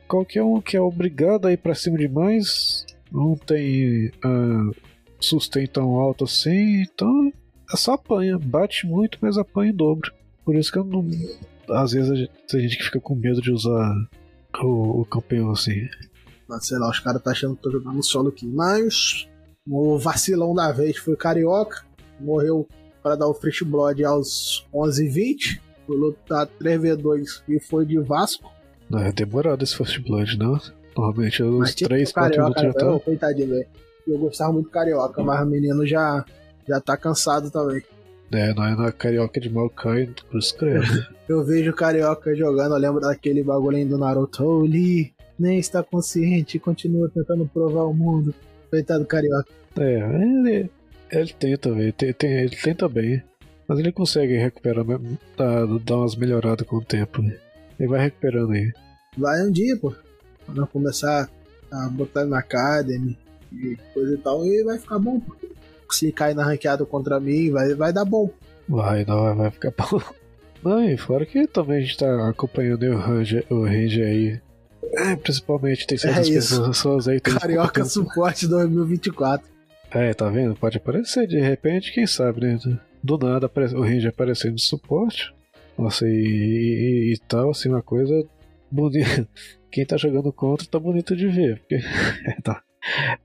[0.08, 4.74] Qualquer um que é obrigado a ir pra cima demais não tem uh,
[5.20, 7.32] sustento tão alto assim, então
[7.72, 10.12] é só apanha, bate muito, mas apanha em dobro.
[10.44, 11.06] Por isso que eu não.
[11.70, 13.94] Às vezes a gente, tem gente que fica com medo de usar
[14.62, 15.86] o, o campeão assim.
[16.48, 18.46] Mas, sei lá, os caras tá achando que tô jogando solo aqui.
[18.46, 19.28] Mas
[19.68, 21.84] o vacilão da vez foi o Carioca.
[22.18, 22.66] Morreu
[23.02, 25.60] para dar o Fresh Blood aos 11h20.
[25.86, 28.50] Foi lutar 3v2 e foi de Vasco.
[28.90, 30.58] Não, é demorado esse First Blood, não?
[30.96, 32.98] Normalmente os tipo, 3, o 4 minutos já tá.
[33.00, 33.66] coitadinho, velho.
[34.06, 36.24] Eu gostava muito do Carioca, mas o menino já,
[36.66, 37.82] já tá cansado também.
[38.32, 40.84] É, não é na carioca de Maokai, cruz credo.
[41.28, 44.60] Eu vejo o Carioca jogando, eu lembro daquele bagulho do Naruto.
[44.62, 48.34] Lee, nem está consciente, continua tentando provar o mundo.
[48.70, 49.46] Coitado do Carioca.
[49.78, 50.70] É, ele,
[51.10, 51.92] ele tenta, velho.
[51.92, 53.22] Tem, tem- ele tenta bem.
[53.66, 54.84] Mas ele consegue recuperar,
[55.84, 57.20] dar umas melhoradas com o tempo.
[57.22, 57.36] né?
[57.78, 58.72] Ele vai recuperando aí.
[59.16, 59.94] Vai um dia, pô.
[60.46, 61.28] Quando eu começar
[61.70, 63.18] a botar na Academy
[63.52, 65.34] e coisa e tal, e vai ficar bom, pô.
[65.90, 68.30] Se cair na ranqueada contra mim, vai, vai dar bom.
[68.68, 70.00] Vai, não, vai- ficar bom.
[70.60, 74.40] Não, e fora que também a gente tá acompanhando o Ranger, o Ranger aí.
[74.92, 79.46] É, principalmente tem certas É pessoas aí Carioca Suporte 2024.
[79.92, 80.56] É, tá vendo?
[80.56, 82.58] Pode aparecer de repente, quem sabe, né?
[83.02, 85.32] Do nada o Ranger aparecendo de suporte.
[85.78, 88.12] Nossa, e, e- e tal, assim, uma coisa
[88.70, 89.04] bonita.
[89.70, 91.58] Quem tá jogando contra tá bonito de ver.
[91.60, 91.78] Porque
[92.42, 92.62] tá,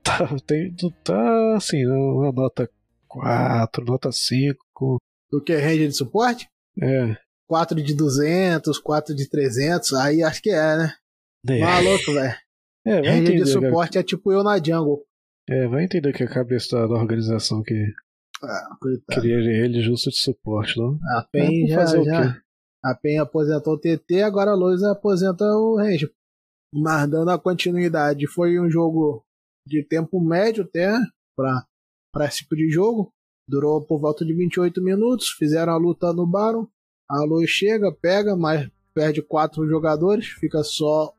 [0.02, 2.68] tá, tem, tá assim, uma nota
[3.08, 4.98] 4, nota 5.
[5.30, 5.56] Do que?
[5.56, 6.46] Ranger de suporte?
[6.80, 7.16] É,
[7.48, 10.92] 4 de 200, 4 de 300, aí acho que é, né?
[11.48, 12.34] é, Maluco, velho.
[12.86, 15.02] é, vai Ranger de suporte é tipo eu na jungle.
[15.48, 17.74] É, vai entender que a cabeça da, organização que
[18.42, 19.20] Ah, coitado.
[19.20, 20.98] queria ele justo de suporte, não?
[21.16, 22.40] A PEN É, já, fazer o já- quê?
[22.84, 26.12] A PEN aposentou o TT, agora a Lois aposenta o Ranger.
[26.74, 29.24] Mas dando a continuidade, foi um jogo
[29.66, 30.92] de tempo médio até
[31.34, 33.10] pra esse tipo de jogo.
[33.48, 35.30] Durou por volta de 28 minutos.
[35.30, 36.66] Fizeram a luta no Baron.
[37.08, 40.26] A Lois chega, pega, mas perde quatro jogadores.
[40.26, 41.14] Fica só.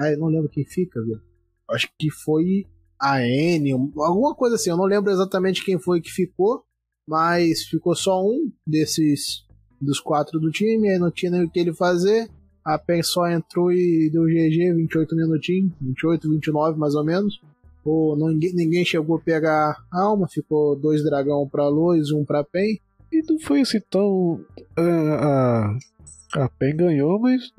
[0.00, 1.22] Ah, eu não lembro quem fica, velho.
[1.70, 2.66] Acho que foi
[3.00, 4.70] a N, alguma coisa assim.
[4.70, 6.64] Eu não lembro exatamente quem foi que ficou.
[7.08, 9.47] Mas ficou só um desses
[9.80, 12.28] dos quatro do time, aí não tinha nem o que ele fazer.
[12.64, 17.40] A PEN só entrou e deu GG, 28 minutinhos, 28, 29 mais ou menos.
[17.86, 22.78] Não- ninguém, ninguém chegou a pegar alma, ficou dois dragão pra luz, um pra PEN.
[23.10, 24.40] E não foi assim tão.
[24.76, 25.78] A,
[26.34, 27.50] a, a PEN ganhou, mas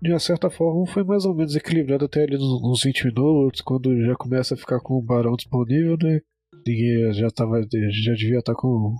[0.00, 3.60] de uma certa forma foi mais ou menos equilibrado até ali nos, nos 20 minutos,
[3.60, 6.20] quando já começa a ficar com o Barão disponível, né?
[6.66, 8.94] Ninguém já, tava, já devia estar com,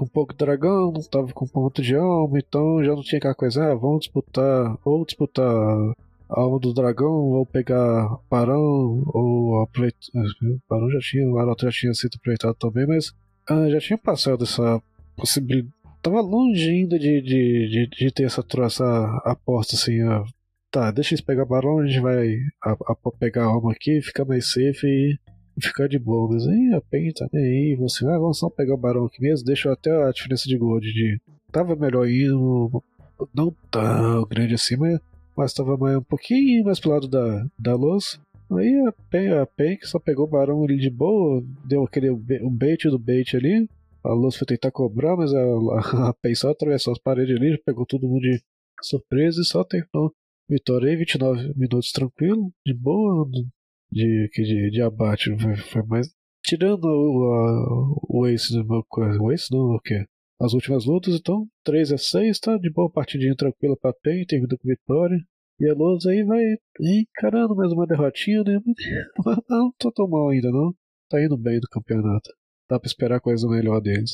[0.00, 3.70] com pouco dragão, não tava com ponto de alma, então já não tinha aquela coisa,
[3.70, 9.98] ah, vamos disputar, ou disputar a alma do dragão, ou pegar Barão, ou aproveitar.
[10.68, 13.12] Barão já tinha, o Arauto já tinha sido aproveitado também, mas
[13.48, 14.80] ah, já tinha passado essa
[15.16, 15.74] possibilidade.
[16.02, 20.24] Tava longe ainda de, de, de, de ter essa, essa aposta assim, ah,
[20.70, 24.24] tá, deixa eles pegar barão, a gente vai a, a- pegar a alma aqui, ficar
[24.24, 25.18] mais safe e
[25.68, 26.28] ficar de boa.
[26.32, 29.46] Mas a PEN tá nem aí, você, ah, vamos só pegar o barão aqui mesmo,
[29.46, 31.20] deixa até a diferença de gold de.
[31.52, 32.82] Tava melhor indo,
[33.34, 35.00] não tão grande assim, mas,
[35.36, 38.20] mas tava mais, um pouquinho mais pro lado da, da luz.
[38.52, 42.10] Aí a PEN, a PEN que só pegou o barão ali de boa, deu aquele
[42.10, 43.68] um bait do bait ali.
[44.02, 45.40] A Luz foi tentar cobrar, mas a,
[46.08, 48.42] a, PEN só atravessou as paredes ali, pegou todo mundo de
[48.82, 50.12] surpresa e só terminou.
[50.48, 53.28] Vitória aí, 29 minutos tranquilo, de boa,
[53.90, 55.30] de, de, de abate.
[55.40, 56.08] Foi, foi mais.
[56.44, 58.54] Tirando o, a- o Ace.
[59.20, 60.04] O Ace não, o quê?
[60.40, 64.56] As últimas lutas, então, 3 a 6, tá de boa, partidinha tranquila pra PEN, termina
[64.56, 65.18] com vitória.
[65.60, 66.42] E a Luz aí vai
[66.80, 68.58] encarando mais uma derrotinha, né?
[69.24, 70.74] Mas não tô tão mal ainda, não.
[71.10, 72.30] Tá indo bem no campeonato.
[72.70, 74.10] Dá pra esperar coisa melhor deles.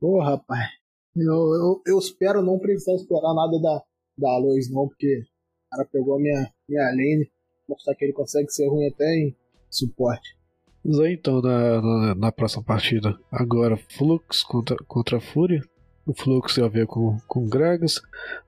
[0.00, 0.68] Pô, rapaz.
[1.16, 3.82] Eu, eu, eu espero não precisar esperar nada da,
[4.18, 7.28] da Lois, não, porque o cara pegou a minha, minha lane,
[7.68, 9.36] mostrar que ele consegue ser ruim até em
[9.70, 10.36] suporte.
[10.84, 15.62] Mas aí então, na, na, na próxima partida, agora Flux contra, contra Fúria.
[16.06, 18.02] O Flux tem a ver com, com Gragas,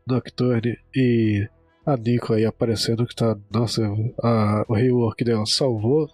[0.07, 1.48] Nocturne e
[1.87, 3.35] a Nico aí aparecendo que tá.
[3.50, 3.83] Nossa,
[4.22, 6.11] a, o rework dela salvou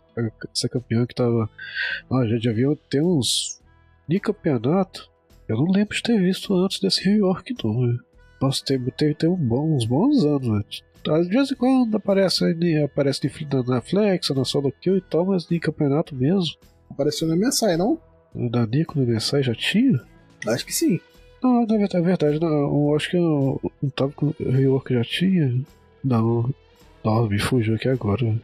[0.54, 1.50] essa campeã que tava.
[2.08, 3.60] Ah, já devia ter uns.
[4.06, 5.10] De campeonato.
[5.48, 7.86] Eu não lembro de ter visto antes desse rework, não.
[7.86, 7.98] né?
[8.40, 10.82] Nossa, teve, teve, teve um bom- uns bons anos antes.
[11.02, 15.26] De vez em quando aparece, aí, aparece na, na Flex, na Solo Kill e tal,
[15.26, 16.54] mas em campeonato mesmo.
[16.90, 17.98] Apareceu na saia, não?
[18.34, 20.00] Da Nico no MSI já tinha?
[20.46, 21.00] Acho que sim.
[21.42, 24.94] Não, na verdade, é verdade não, eu acho que eu não tava com o rework
[24.94, 25.60] já tinha.
[26.04, 26.54] Não.
[27.04, 28.34] Não, me fugiu aqui agora.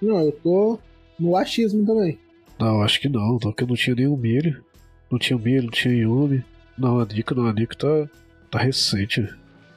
[0.00, 0.78] Não, eu tô
[1.18, 2.18] no achismo também.
[2.58, 4.64] Não, acho que não, não, que eu não tinha nenhum milho.
[5.10, 6.44] Não tinha Milho, não tinha Yumi.
[6.76, 8.08] Não, a Nico não, a Nico tá,
[8.50, 9.26] tá recente.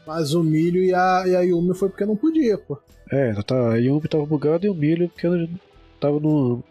[0.10, 2.80] Mas o milho e a, e a Yumi foi porque não podia, pô.
[3.12, 5.48] É, tá, a Yumi tava bugada e o Milho porque ela
[6.00, 6.63] tava no.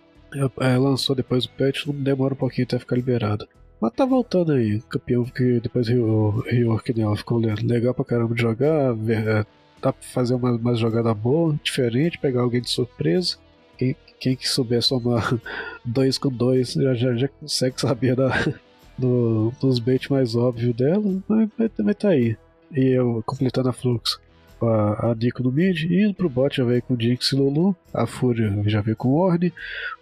[0.61, 3.47] É, lançou depois o patch, não demora um pouquinho até ficar liberado.
[3.81, 8.43] Mas tá voltando aí, campeão que depois o rework dela ficou legal pra caramba de
[8.43, 9.47] jogar, ver,
[9.81, 13.37] dá pra fazer uma, uma jogada boa, diferente, pegar alguém de surpresa.
[13.77, 15.33] Quem, quem que souber somar
[15.87, 18.31] dois com dois já, já, já consegue saber da,
[18.99, 21.49] do, dos baits mais óbvios dela, mas,
[21.79, 22.37] mas tá aí.
[22.73, 24.21] E eu completando a fluxo
[24.67, 28.07] a, a Nico no mid, indo pro bot já veio com Jinx e Lulu, a
[28.07, 29.53] Fúria já veio com Orne,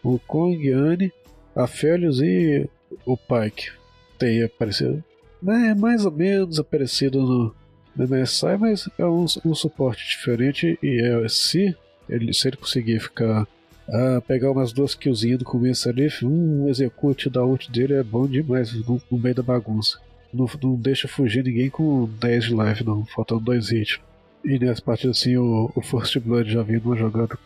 [0.02, 1.12] o Kong, Anne,
[1.54, 2.68] a Felios e
[3.04, 3.70] o Pike.
[4.18, 5.04] Tem aparecido,
[5.46, 7.54] é mais ou menos aparecido no,
[7.94, 11.76] no MSI, mas é um, um suporte diferente e é se
[12.08, 13.46] ele, se ele conseguir ficar
[13.88, 18.26] ah, pegar umas duas killzinhas do começo ali, um execute da ult dele é bom
[18.26, 19.98] demais no, no meio da bagunça.
[20.32, 24.00] Não, não, deixa fugir ninguém com 10 de life, não, faltando dois hits.
[24.44, 27.38] E nessa partida assim, o, o First Blood já vindo uma jogada.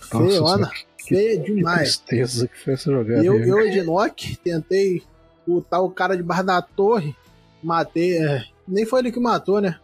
[0.00, 1.96] Feia, feia demais.
[1.96, 3.24] Que tristeza que foi essa jogada.
[3.24, 5.02] Eu, eu Ednock, tentei
[5.46, 7.14] botar o cara debaixo da torre,
[7.62, 8.18] matei.
[8.18, 9.78] É, nem foi ele que matou, né?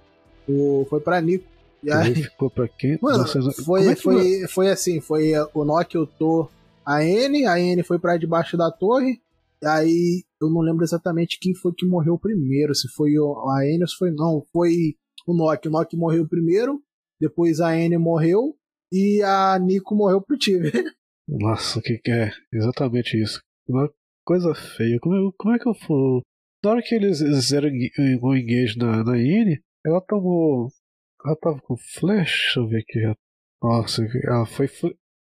[0.48, 1.44] O, foi pra Nico.
[1.82, 2.98] E aí, ficou pra quem?
[3.00, 3.24] Mano,
[3.64, 6.50] foi, é foi, foi assim, foi o Nock ultou
[6.84, 9.20] a N, a N foi pra debaixo da torre,
[9.60, 13.96] e aí eu não lembro exatamente quem foi que morreu primeiro, se foi a se
[13.96, 14.94] foi não, foi
[15.26, 15.68] o Nock.
[15.68, 16.80] O Nock morreu primeiro,
[17.20, 18.54] depois a N morreu
[18.92, 20.70] e a Nico morreu pro time.
[21.28, 22.30] Nossa, o que, que é?
[22.52, 23.40] Exatamente isso.
[23.68, 23.90] Uma
[24.24, 24.98] coisa feia.
[25.00, 26.22] Como, eu, como é que eu for.
[26.62, 30.68] Na hora que eles fizeram o engage na, na N, ela tomou.
[31.24, 33.18] Ela tava com flash, deixa eu ver aqui.
[33.62, 34.68] Nossa, ela foi.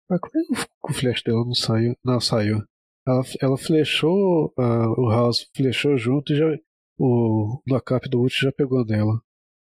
[0.10, 1.96] Mas como é que o flash dela não saiu?
[2.04, 2.64] Não, saiu.
[3.10, 6.46] Ela, ela flechou, uh, o House flechou junto e já.
[7.00, 9.16] O backup do ult já pegou nela.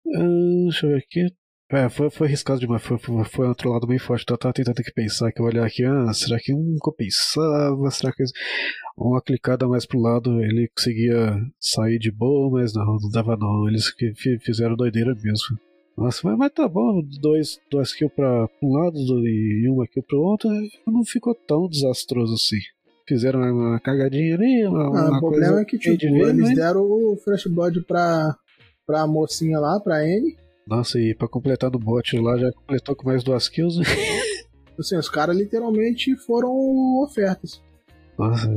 [0.05, 1.27] Uh, deixa eu ver aqui.
[1.71, 4.25] É, foi, foi arriscado demais, foi, foi, foi outro lado bem forte.
[4.29, 7.89] Eu tava tentando aqui pensar, que olhar aqui, ah, será que um compensava?
[7.91, 8.23] Será que
[8.97, 12.51] uma clicada mais pro lado ele conseguia sair de boa?
[12.51, 13.69] Mas não, não dava não.
[13.69, 13.85] Eles
[14.41, 15.57] fizeram doideira mesmo.
[15.97, 20.19] Nossa, mas, mas tá bom, dois, dois kills pra um lado e uma kill pro
[20.19, 20.49] outro,
[20.87, 22.59] não ficou tão desastroso assim.
[23.07, 26.55] Fizeram uma cagadinha ali, uma, não, uma O problema é que, tipo, eles né?
[26.55, 28.35] deram o Fresh Blood pra,
[28.85, 30.35] pra mocinha lá, pra N.
[30.67, 33.81] Nossa, e pra completar no bot lá, já completou com mais duas kills.
[34.79, 36.51] assim, os caras literalmente foram
[37.03, 37.61] ofertas.
[38.17, 38.47] Nossa,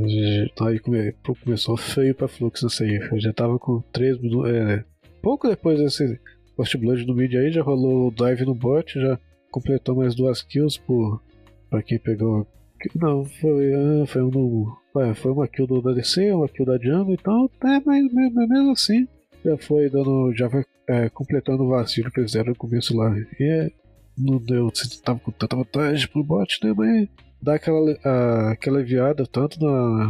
[0.61, 2.97] aí come, começou feio pra Flux isso aí.
[3.11, 4.51] Eu já tava com 3 minutos.
[4.51, 4.83] É,
[5.21, 6.19] pouco depois desse
[6.55, 9.19] Post Blood no mid aí, já rolou o dive no bot, já
[9.51, 11.21] completou mais duas kills por.
[11.69, 12.45] pra quem pegou.
[12.95, 14.75] Não, foi, ah, foi, um,
[15.15, 19.07] foi uma kill do DC, uma kill da Jungle, então é, mas, mas, mesmo assim
[19.45, 20.33] já foi dando.
[20.33, 23.15] já foi é, completando o vacilo que eles deram no começo lá.
[23.39, 23.71] E é,
[24.17, 24.71] não deu.
[25.03, 26.73] Tava com tanta vantagem pro bot, né?
[26.75, 27.07] Mas
[27.41, 30.09] dá aquela, a, aquela aliviada tanto na,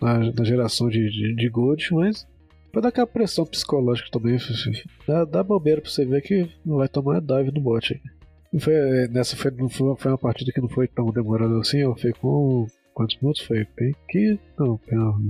[0.00, 2.26] na, na geração de, de, de, gold, mas
[2.70, 4.38] pra dar aquela pressão psicológica também.
[5.06, 8.00] Dá, dá bobeira pra você ver que não vai tomar dive no bot aí.
[8.58, 8.74] Foi,
[9.08, 12.66] nessa foi, foi, foi uma partida que não foi tão demorada assim, ela foi com.
[12.92, 13.66] Quantos minutos foi?
[13.76, 14.38] Bem que.
[14.58, 14.78] Não,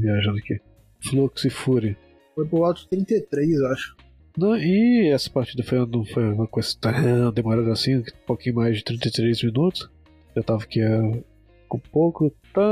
[0.01, 0.59] viajando aqui.
[1.03, 1.97] Flux e Fury.
[2.35, 3.97] Foi pro alto 33, acho.
[4.37, 8.79] Não, e essa partida foi, não foi uma coisa tão demorada assim, um pouquinho mais
[8.79, 9.91] de 33 minutos.
[10.35, 11.23] Já tava aqui é,
[11.69, 12.33] com pouco.
[12.55, 12.63] Tá.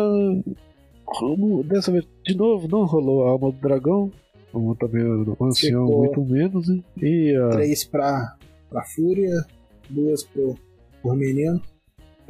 [1.65, 4.11] Dessa vez, de novo, não rolou a alma do dragão.
[4.53, 6.69] Como também o ancião, Ficou muito menos.
[6.69, 6.83] Né?
[7.03, 7.51] E a...
[7.51, 8.37] Três pra,
[8.71, 9.45] pra Fúria,
[9.91, 10.57] duas pro,
[11.03, 11.61] por menino.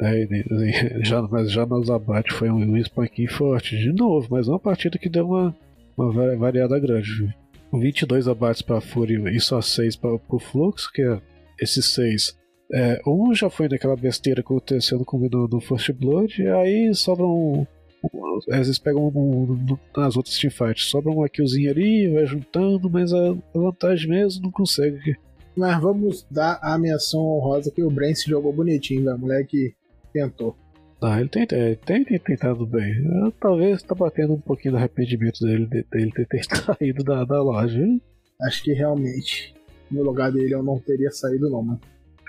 [0.00, 0.28] É,
[1.02, 3.76] já, mas já nos abates foi um, um spanking forte.
[3.76, 5.56] De novo, mas uma partida que deu uma,
[5.96, 7.34] uma variada grande.
[7.72, 11.20] 22 abates para Fúria e só 6 para o Fluxo, que é
[11.60, 12.38] esses 6.
[12.72, 17.28] É, um já foi naquela besteira que aconteceu no, no First Blood, e aí sobram.
[17.30, 17.66] Um,
[18.50, 23.12] às vezes pegam um, um, nas outras teamfights, sobra uma killzinha ali, vai juntando, mas
[23.12, 25.16] a vantagem mesmo não consegue.
[25.58, 29.16] Mas vamos dar a menção honrosa que o Brent jogou bonitinho, velho.
[29.16, 29.74] O moleque
[30.12, 30.56] tentou.
[31.02, 33.04] Ah, ele tem, é, tem, tem tentado bem.
[33.04, 37.42] Eu, talvez tá batendo um pouquinho do arrependimento dele, dele ter, ter saído da, da
[37.42, 37.84] loja.
[38.40, 39.52] Acho que realmente,
[39.90, 41.80] no lugar dele, eu não teria saído, não, mano.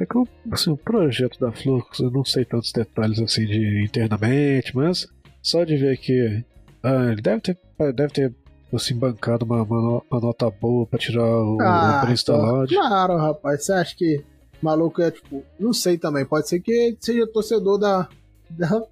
[0.02, 0.13] É que
[0.52, 5.08] assim, o projeto da Flux, eu não sei tantos detalhes assim de internamente, mas
[5.44, 6.44] só de ver que
[6.82, 7.58] ah, ele deve ter,
[7.94, 8.34] deve ter
[8.75, 12.75] assim, bancado uma, uma, uma nota boa pra tirar o, ah, o preço da loja.
[12.75, 13.65] Claro, rapaz.
[13.65, 14.23] Você acha que
[14.62, 15.43] maluco é tipo.
[15.60, 16.25] Não sei também.
[16.25, 18.08] Pode ser que seja torcedor da,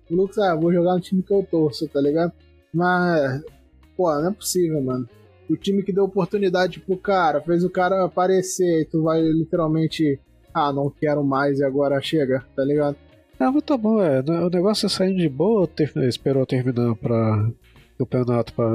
[0.10, 2.32] o Lucas, ah, vou jogar no time que eu torço, tá ligado?
[2.74, 3.42] Mas
[3.96, 5.10] pô, não é possível, mano.
[5.50, 10.20] O time que deu oportunidade pro cara, fez o cara aparecer, e tu vai literalmente.
[10.54, 12.96] Ah, não quero mais e agora chega, tá ligado?
[13.40, 14.22] Ah, mas tá bom, é.
[14.22, 17.48] O negócio é saindo de boa, ter, esperou terminar pra
[17.98, 18.68] campeonato pra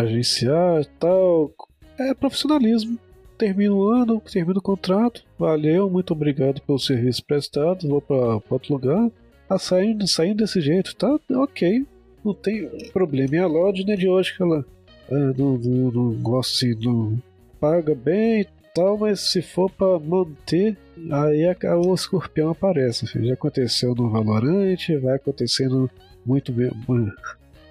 [0.00, 1.50] agenciar e tal.
[1.98, 2.98] É profissionalismo.
[3.38, 5.22] Termina o ano, termina o contrato.
[5.38, 7.88] Valeu, muito obrigado pelo serviço prestado.
[7.88, 9.10] Vou pra outro lugar.
[9.48, 11.86] Tá saindo, saindo desse jeito, tá ok.
[12.24, 13.36] Não tem problema.
[13.36, 14.64] E a Lodge é de hoje que ela
[15.10, 17.22] ah, não, não, não gosta assim, não
[17.60, 20.76] paga bem e tal, mas se for pra manter,
[21.10, 23.06] aí a, o escorpião aparece.
[23.24, 25.90] Já aconteceu no Valorant, vai acontecendo
[26.24, 26.52] muito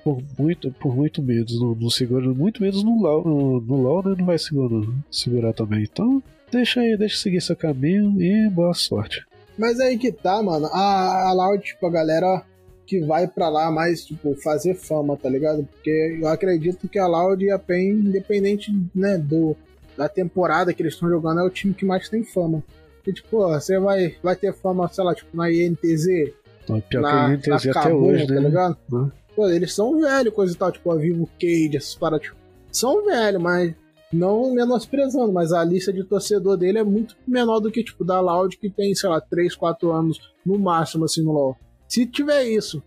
[0.06, 4.04] por muito, por muito menos no, no seguro, muito menos no LoL, no, no LoL
[4.04, 5.82] né, não vai segurar, segurar também.
[5.82, 9.26] Então, deixa aí, deixa seguir seu caminho e boa sorte.
[9.58, 10.68] Mas aí que tá, mano.
[10.68, 12.44] A, a Loud, tipo, a galera
[12.86, 15.64] que vai para lá mais, tipo, fazer fama, tá ligado?
[15.64, 19.56] Porque eu acredito que a Loud e a PEN, independente, né, do,
[19.98, 22.64] da temporada que eles estão jogando, é o time que mais tem fama.
[23.08, 26.32] E, tipo, você vai, vai ter fama, sei lá, tipo, na INTZ.
[26.70, 28.42] Não, pior na, que a INTZ até hoje, tá né?
[28.42, 28.78] ligado?
[28.92, 29.12] Uhum.
[29.36, 32.38] Pô, eles são velhos, coisa e tal, tipo, a Vivo Cage, essas paradas, tipo,
[32.72, 33.76] são velhos, mas
[34.12, 38.20] não menosprezando, mas a lista de torcedor dele é muito menor do que, tipo, da
[38.20, 41.58] Loud, que tem, sei lá, 3, 4 anos no máximo, assim, no LoL.
[41.88, 42.82] Se tiver isso.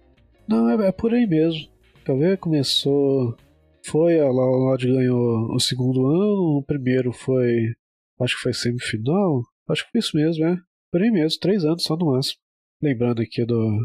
[0.48, 1.68] Não, é, é por aí mesmo.
[2.04, 3.36] Talvez começou.
[3.84, 7.74] Foi, a Loud ganhou o segundo ano, o primeiro foi.
[8.20, 9.42] Acho que foi semifinal.
[9.68, 10.56] Acho que foi isso mesmo, é.
[10.90, 12.40] Por aí mesmo, três anos só no máximo.
[12.82, 13.78] Lembrando aqui do.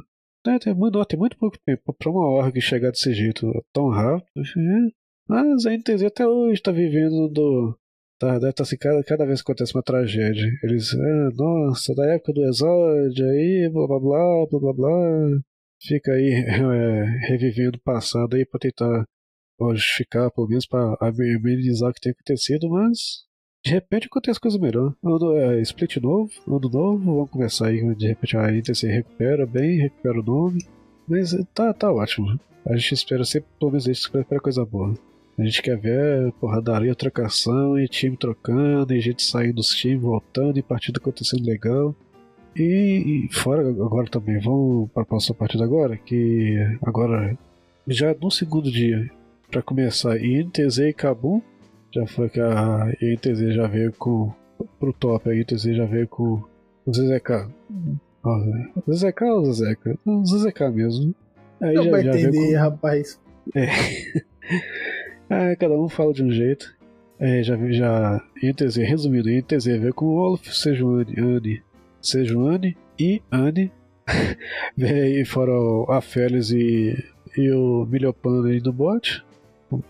[0.46, 4.42] É, tem, muito, tem muito pouco tempo pra uma org chegar desse jeito tão rápido.
[4.42, 5.04] É.
[5.28, 7.78] Mas a NTZ até hoje tá vivendo do.
[8.20, 10.46] Tá, deve estar tá assim, cada, cada vez que acontece uma tragédia.
[10.64, 15.40] Eles, ah, nossa, da época do exódio, aí, blá blá blá, blá blá blá.
[15.82, 19.06] Fica aí é, revivendo o passado aí pra tentar
[19.72, 23.24] justificar, pelo menos pra amenizar o que tem acontecido, mas
[23.64, 24.94] de repente acontece coisa melhor.
[25.04, 28.36] Ano, é, split novo, ano novo, vamos começar aí, de repente
[28.72, 30.66] a se recupera bem, recupera o nome.
[31.08, 32.40] Mas tá, tá ótimo.
[32.66, 34.94] A gente espera sempre, pelo menos, a gente espera coisa boa.
[35.38, 40.60] A gente quer ver porradaria, trocação e time trocando, e gente saindo dos times, voltando,
[40.60, 41.96] e partida acontecendo legal.
[42.56, 47.38] E, e fora agora também, vamos para a próxima partida agora, que agora
[47.88, 49.10] já no segundo dia,
[49.50, 51.42] para começar, INTZ e Kabum,
[51.94, 54.34] já foi que a INTZ já veio com
[54.80, 56.44] pro top, a INTZ já veio com
[56.86, 57.50] o ZZK.
[58.86, 60.00] O ZZK ou o ZZK?
[60.06, 61.16] O ZZK mesmo.
[61.62, 62.60] Aí Não já, vai já entender, com...
[62.60, 63.22] rapaz.
[63.56, 63.68] É.
[65.30, 66.76] Ah, cada um fala de um jeito.
[67.18, 71.64] É, já já INTZ, resumindo, INTZ veio com o Olaf, Sejuani, Anne,
[72.00, 73.72] Sejuani e Anne.
[74.78, 75.54] veio fora
[75.90, 77.04] a Félix e,
[77.36, 79.24] e o Milhopan aí do bot.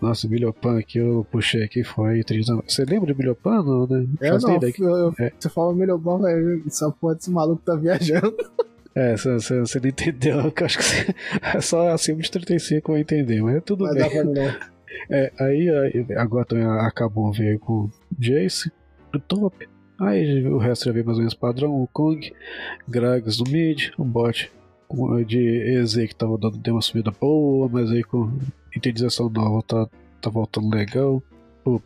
[0.00, 3.62] Nossa, o Milhopan que eu puxei aqui foi 30 Você lembra de Milhopan?
[3.62, 4.06] Não, né?
[4.20, 5.32] É, não, eu, é.
[5.38, 8.36] Você fala Milhopan, velho, essa porra desse maluco tá viajando.
[8.94, 11.14] É, você, você não entendeu, eu acho que você,
[11.54, 14.32] é só acima de 35 eu entender, mas é tudo mas bem.
[14.32, 14.74] Pra
[15.10, 15.68] é, aí,
[16.16, 18.70] agora também acabou veio com Jace,
[19.12, 19.68] o top.
[19.98, 22.32] Aí o resto já veio mais ou menos padrão, o Kong,
[22.88, 24.50] Gragas no mid, o bot
[25.26, 28.30] de EZ que tava dando deu uma subida boa, mas aí com
[28.76, 29.88] intelização nova tá,
[30.20, 31.22] tá voltando legal.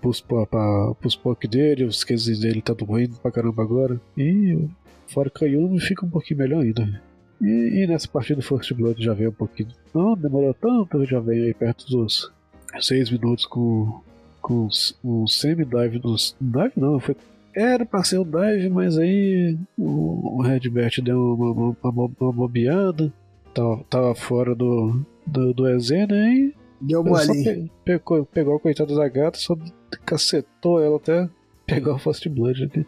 [0.00, 4.00] Pros, pra, pra, pros POC dele, os cases dele tá doendo pra caramba agora.
[4.16, 4.68] E
[5.06, 7.00] fora que Yumi fica um pouquinho melhor ainda.
[7.40, 9.68] E, e nessa partida do First Blood já veio um pouquinho.
[9.94, 12.32] Não demorou tanto, já veio aí perto dos
[12.80, 14.00] 6 minutos com,
[14.42, 14.68] com
[15.04, 16.36] um semi-dive dos.
[16.40, 17.16] Dive não, foi.
[17.54, 23.12] Era pra ser um dive, mas aí o, o Redbert deu uma, uma, uma bobeada,
[23.54, 26.34] tava, tava fora do, do, do EZ, né?
[26.34, 27.70] E deu mole.
[27.84, 29.56] Pegou, pegou a coitada da gata, só
[30.04, 31.28] cacetou ela até
[31.66, 32.86] pegar o Fast Blood aqui.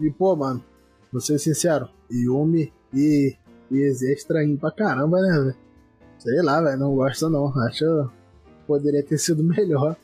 [0.00, 0.62] E pô, mano,
[1.12, 3.34] vou ser sincero, Yumi e,
[3.70, 5.56] e EZ é estranho pra caramba, né, velho?
[6.18, 7.52] Sei lá, velho, não gosto não.
[7.66, 8.10] Acho
[8.66, 9.96] poderia ter sido melhor.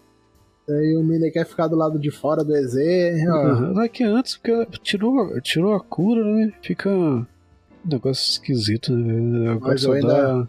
[0.68, 2.74] E o Miller quer ficar do lado de fora do EZ.
[2.74, 3.80] Uhum.
[3.80, 6.52] É que antes, porque tirou, tirou a cura, né?
[6.60, 7.24] Fica um
[7.82, 9.50] negócio esquisito, né?
[9.52, 10.48] Agora Mas eu ainda, dá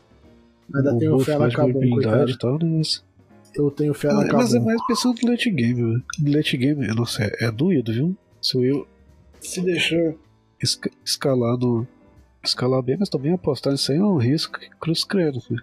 [0.73, 1.99] ainda tenho fé na Kabum,
[2.39, 2.77] tal, né?
[2.77, 3.03] Mas...
[3.55, 4.37] Eu tenho fé na Kabum.
[4.37, 6.01] Mas é mais pensando no late game, né?
[6.27, 8.17] Late game, nossa, é, é doído, viu?
[8.41, 8.87] Se eu
[9.39, 10.13] se deixar
[10.61, 11.87] esca escalar no...
[12.43, 15.57] Escalar bem, mas também apostar nisso aí é um risco cruz credo, né?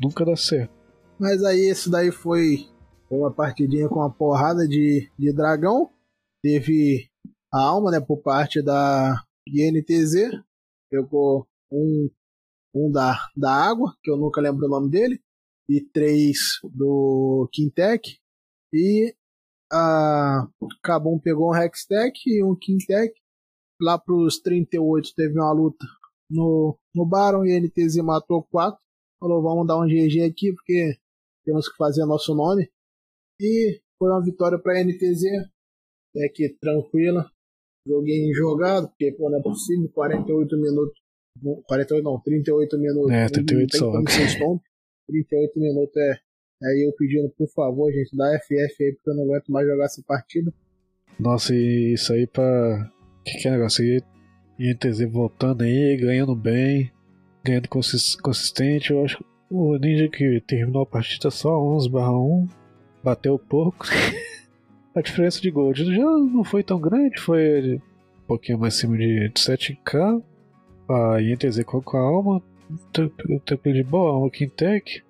[0.00, 0.72] Nunca dá certo.
[1.18, 2.66] Mas aí isso daí foi
[3.10, 5.90] uma partidinha com uma porrada de, de dragão.
[6.42, 7.08] Teve
[7.52, 10.40] a alma, né, por parte da INTZ.
[10.90, 12.10] Pegou um,
[12.74, 15.20] um da, da água, que eu nunca lembro o nome dele.
[15.68, 18.18] e 3 do Quintec.
[18.72, 19.14] E
[19.72, 20.46] a
[20.82, 23.14] Cabum pegou um Hextech e um Quintec.
[23.80, 25.86] Lá pros 38 teve uma luta
[26.30, 28.78] no, no Baron e a NTZ matou 4.
[29.20, 30.96] Falou, vamos dar um GG aqui porque
[31.44, 32.70] temos que fazer nosso nome.
[33.40, 35.24] E foi uma vitória para a NTZ.
[36.16, 37.30] É que tranquila.
[37.86, 39.90] Joguei jogado, porque pô, não é possível.
[39.92, 41.03] 48 minutos.
[41.66, 43.10] 48 não, 38 minutos.
[43.10, 43.92] É, 38 só.
[45.06, 46.18] 38 minutos é.
[46.62, 49.84] Aí eu pedindo, por favor, gente, dá FF aí, porque eu não aguento mais jogar
[49.84, 50.52] essa partida.
[51.18, 52.90] Nossa, e isso aí pra.
[53.24, 53.84] Que que é negócio?
[54.58, 56.90] INTZ voltando aí, ganhando bem,
[57.44, 58.92] ganhando consistente.
[58.92, 62.48] Eu acho que o Ninja que terminou a partida só 11 1
[63.02, 63.86] bateu pouco.
[64.94, 69.30] a diferença de gol já não foi tão grande, foi um pouquinho mais acima de
[69.34, 70.22] 7k.
[70.88, 72.42] A INTZ com a alma,
[73.44, 75.02] tempo de boa, o Quintec.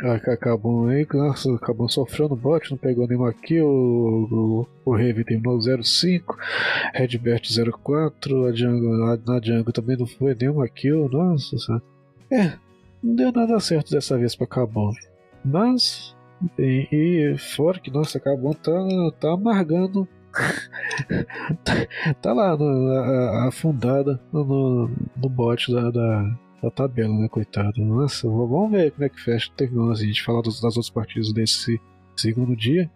[0.00, 3.66] Acabou aí, nossa, acabou sofrendo bot, não pegou nenhuma kill.
[3.66, 6.36] O, o, o Heavy terminou 05,
[6.94, 7.42] Redbert
[7.82, 11.82] 04, a Django, a, na Django também não foi nenhuma kill, nossa.
[12.30, 12.52] É,
[13.02, 14.92] não deu nada certo dessa vez pra Cabon.
[15.44, 16.14] Mas,
[16.56, 18.72] e, e fora que, nossa, Cabon tá,
[19.18, 20.06] tá amargando.
[22.22, 27.84] tá, lá no, afundada no, no bot da, da da tabela, né, coitado.
[27.84, 29.50] Nossa, vamos ver como é que fecha.
[29.56, 31.80] Terminou assim, a gente falar das, das outras partidas desse
[32.16, 32.90] segundo dia.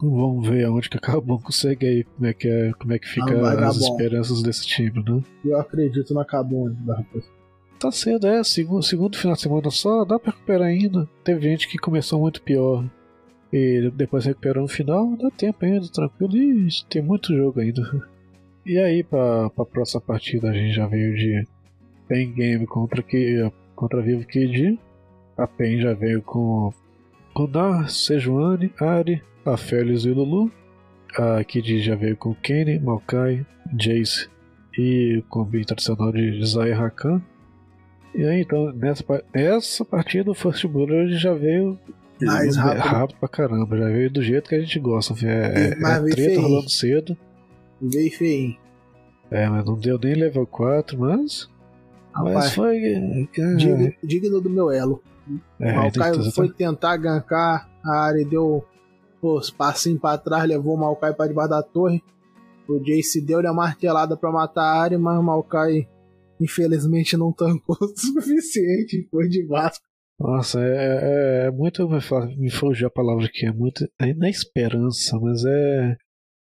[0.00, 3.66] Vamos ver aonde que acabou consegue aí como é que é, como é que fica
[3.66, 5.22] as esperanças desse time, né?
[5.44, 7.24] Eu acredito no Acabon, rapaz.
[7.80, 11.08] Tá cedo, é, segundo, segundo final de semana só, dá pra recuperar ainda.
[11.24, 12.84] Teve gente que começou muito pior
[13.52, 17.82] e depois recuperou no final, dá tempo ainda, tranquilo, e tem muito jogo ainda.
[18.66, 21.46] E aí, pra, pra próxima partida, a gente já veio de
[22.06, 24.78] Pen Game contra, que, contra Vivo Kid.
[25.36, 26.72] A Pen já veio com
[27.50, 30.50] Nar, Sejuani, Ari, a e Lulu.
[31.16, 34.28] A Kid já veio com Kenny, Maokai, Jace
[34.76, 37.20] e o bem tradicional de Zay Rakan.
[38.14, 41.78] E aí, então, nessa, nessa partida o First Blood já veio
[42.26, 42.82] mais rápido.
[42.82, 45.14] rápido pra caramba, já veio do jeito que a gente gosta.
[45.26, 46.42] É, é, é treta feio.
[46.42, 47.16] rolando cedo.
[47.80, 48.56] Veio feio.
[49.30, 51.48] É, mas não deu nem level 4, mas
[52.18, 52.80] Rapaz, Mas foi.
[53.56, 55.02] Digno, digno, do meu elo.
[55.60, 58.64] É, o Caio foi tentar gankar, a área deu
[59.20, 62.02] os passinhos pra trás, levou o Maokai pra debaixo da torre.
[62.68, 65.88] O Jace deu-lhe a martelada pra matar a área, mas o Maokai
[66.40, 69.84] infelizmente não tancou o suficiente, foi de Vasco.
[70.18, 71.88] Nossa, é, é, é muito.
[72.36, 73.84] Me fugiu a palavra aqui, é muito.
[74.00, 75.96] É na esperança, mas é.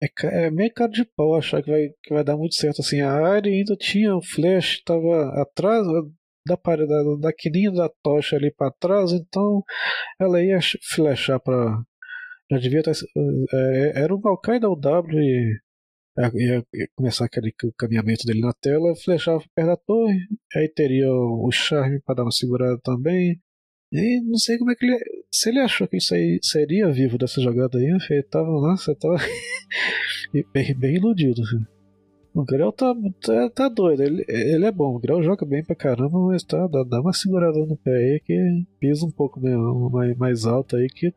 [0.02, 2.82] É, é meio cara de pau achar que vai, que vai dar muito certo.
[2.82, 5.86] Assim, a área ainda tinha o flash, estava atrás
[6.48, 9.64] da parede, da, da quininha da tocha ali para trás, então
[10.20, 10.60] ela ia
[10.94, 11.82] flashar para.
[12.52, 12.94] Já devia estar.
[13.54, 15.60] É, era o Maokai da UW e
[16.36, 16.64] ia,
[16.96, 20.18] começar aquele caminhamento dele na tela, flechava perto da torre,
[20.56, 23.40] aí teria o charme para dar uma segurada também.
[23.92, 25.00] E não sei como é que ele.
[25.32, 29.16] Se ele achou que isso aí seria vivo dessa jogada aí, ele tava, nossa, tava
[30.54, 31.42] bem, bem iludido.
[32.34, 35.76] O Grell tá, tá, tá, doido, ele, ele é bom, o Grell joga bem pra
[35.76, 39.90] caramba, mas tá, dá, dá uma segurada no pé aí que pisa um pouco mesmo,
[39.90, 41.12] mais, mais alto aí que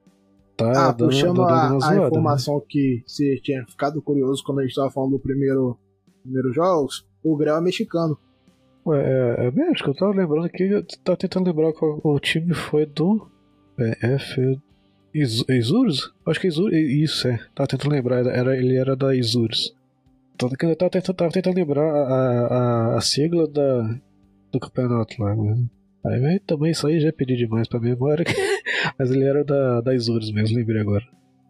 [0.56, 2.06] tá ah, dando, puxando dando a, zoada, a né?
[2.06, 2.62] informação né?
[2.66, 5.78] que você tinha ficado curioso quando a gente tava falando do primeiro,
[6.22, 8.16] primeiro jogos, o Grell é mexicano.
[8.84, 12.52] Ué, é, é México, eu tava lembrando aqui, eu tava tentando lembrar qual o time
[12.52, 13.30] foi do
[13.76, 14.60] BF
[15.14, 16.12] Isurus?
[16.26, 19.76] Acho que Isurus, isso é, tava tentando lembrar, era, ele era da Isurus.
[20.36, 22.16] Tava tentando, tava tentando lembrar a,
[22.94, 24.00] a, a sigla da,
[24.50, 25.60] do campeonato lá, mas...
[26.04, 28.24] Aí também isso aí já pedi demais pra memória,
[28.98, 31.04] mas ele era da, da Isurus mesmo, lembrei agora.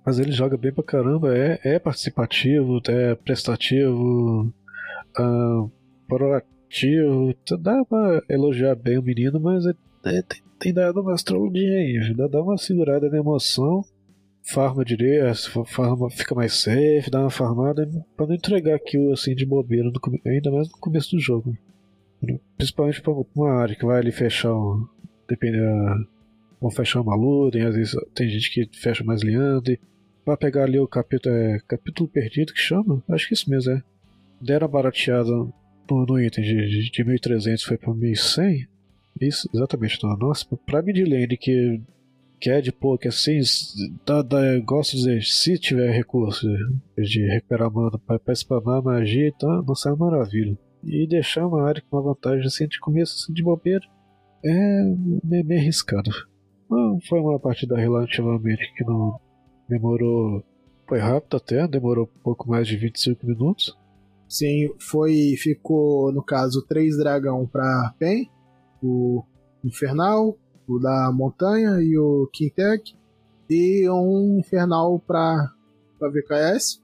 [0.04, 4.52] Mas ele joga bem pra caramba, é, é participativo, é prestativo,
[5.18, 5.70] uh,
[6.72, 9.74] tio, dá pra elogiar bem o menino, mas é,
[10.06, 13.84] é, tem, tem, dado uma astrologia aí, dá, dá uma segurada na emoção,
[14.42, 19.44] farma direito, farma, fica mais safe, dá uma farmada pra não entregar aquilo assim de
[19.44, 21.56] bobeira, no, ainda mais no começo do jogo.
[22.56, 24.86] Principalmente pra uma área que vai ali fechar um.
[25.28, 26.06] Dependendo.
[26.60, 29.76] Vão fechar uma luta, às vezes tem gente que fecha mais liando.
[30.24, 31.34] Vai pegar ali o capítulo.
[31.34, 33.02] É, capítulo perdido que chama?
[33.08, 33.82] Acho que isso mesmo é.
[34.40, 35.48] Deram barateada
[35.92, 38.66] no, no item de, de 1300 foi para 1100.
[39.20, 39.96] Isso, exatamente.
[39.96, 41.80] Então, nossa, pra midlane que,
[42.40, 43.40] que é de pouco assim,
[44.04, 46.48] dá, dá, gosto de dizer, se tiver recurso
[46.96, 50.58] de recuperar mana para spamar magia, então, nossa, é uma maravilha.
[50.82, 53.84] E deixar uma área com uma vantagem assim de começo assim, de bobeira
[54.44, 54.82] é
[55.22, 56.10] meio, meio arriscado.
[56.68, 59.20] Não, foi uma partida relativamente que não
[59.68, 60.42] demorou.
[60.88, 63.76] Foi rápido até, demorou pouco mais de 25 minutos.
[64.32, 65.34] Sim, foi.
[65.36, 68.30] Ficou, no caso, três dragão pra PEN,
[68.82, 69.22] o
[69.62, 72.94] Infernal, o da Montanha e o Quintec,
[73.50, 75.52] e um Infernal pra,
[75.98, 76.80] pra VKS.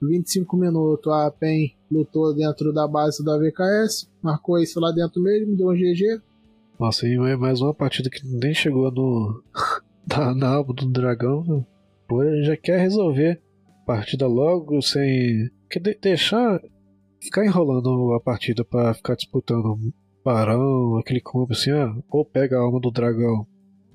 [0.00, 5.56] 25 minutos a PEN lutou dentro da base da VKS, marcou isso lá dentro mesmo,
[5.56, 6.22] deu um GG.
[6.78, 9.42] Nossa, e é mais uma partida que nem chegou no.
[10.06, 11.66] na, na aba do dragão.
[12.06, 13.42] Pô, já quer resolver
[13.84, 15.50] partida logo sem.
[15.68, 16.60] Quer de deixar.
[17.22, 19.78] Ficar enrolando a partida para ficar disputando
[20.24, 23.46] barão, aquele combo assim, ah, ou pega a alma do dragão,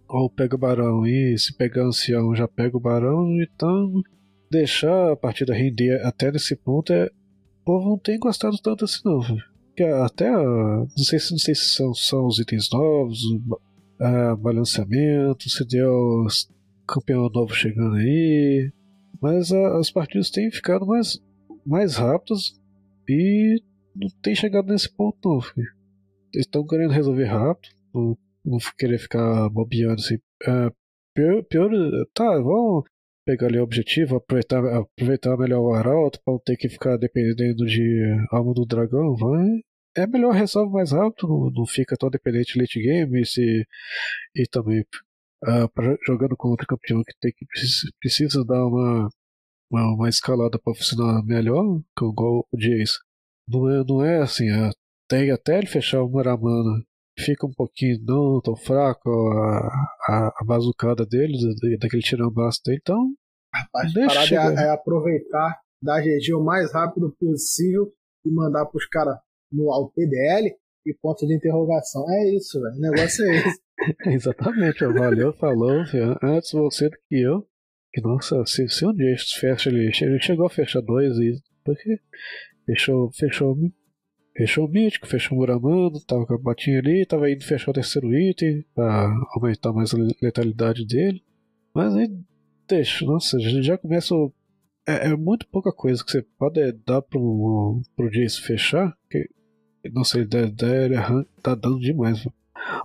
[0.07, 4.01] ou pega o barão, e se pegar ancião já pega o barão, então
[4.49, 7.05] deixar a partida render até nesse ponto é.
[7.61, 9.19] O povo não tem gostado tanto assim não,
[9.75, 15.49] que até não sei se não sei se são, são os itens novos, o balanceamento,
[15.49, 16.25] se deu
[16.87, 18.71] campeão novo chegando aí,
[19.21, 21.19] mas a, as partidas têm ficado mais
[21.65, 22.56] mais rápidas
[23.07, 23.61] e
[23.95, 25.41] não tem chegado nesse ponto não.
[25.41, 25.71] Filho.
[26.33, 30.17] Eles estão querendo resolver rápido, não, não querer ficar bobeando assim.
[30.43, 30.71] É,
[31.15, 31.69] pior, pior,
[32.13, 32.83] tá, vamos
[33.25, 37.65] pegar ali o objetivo, aproveitar, aproveitar melhor o arauto para não ter que ficar dependendo
[37.65, 38.01] de
[38.31, 39.45] alma do dragão, vai.
[39.97, 43.65] É melhor resolve mais rápido, não, não fica tão dependente de late game se,
[44.35, 44.81] e também
[45.43, 49.09] uh, pra, jogando contra campeão que tem que precisa, precisa dar uma,
[49.71, 52.97] uma, uma escalada para funcionar melhor, igual o Jace.
[53.47, 54.69] Não é, não é assim, é,
[55.09, 56.83] tem até ele fechar o Muramana
[57.19, 59.67] fica um pouquinho não tão fraco a,
[60.07, 61.33] a, a bazucada dele,
[61.79, 63.13] daquele tirambaço dele, então.
[63.53, 67.91] Rapaz, deixa parada é, é, aproveitar, dar GG o mais rápido possível
[68.25, 69.17] e mandar pros caras
[69.51, 70.53] no ao PDL
[70.85, 72.05] e ponto de interrogação.
[72.09, 72.75] É isso, velho.
[72.75, 73.61] O negócio é esse.
[74.07, 75.83] Exatamente, valeu, falou,
[76.21, 77.47] antes você do que eu.
[77.91, 81.41] Que nossa, se, se um dia fecha ele, ele chegou a fechar dois e.
[81.63, 81.99] Porque
[82.65, 83.55] fechou, fechou
[84.37, 87.73] Fechou o mítico, fechou o Muramano, tava com a botinha ali, tava indo fechar o
[87.73, 91.23] terceiro item pra aumentar mais a letalidade dele.
[91.73, 92.07] Mas aí
[92.67, 94.13] deixa, nossa, já começa.
[94.87, 98.95] É, é, muito pouca coisa que você pode dar pro, pro Jace fechar.
[99.09, 99.27] Que,
[99.91, 102.27] nossa, ele, ele tá dando demais.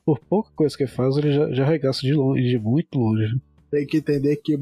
[0.07, 3.39] Por pouca coisa que ele faz, ele já, já arregaça de longe, de muito longe.
[3.73, 4.55] Tem que entender que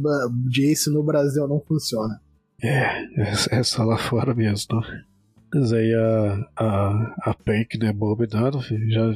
[0.48, 2.20] Jace no Brasil não funciona.
[2.62, 4.82] É, é, só lá fora mesmo, não?
[5.52, 9.12] Mas aí a, a, a Pank, né, abominado, já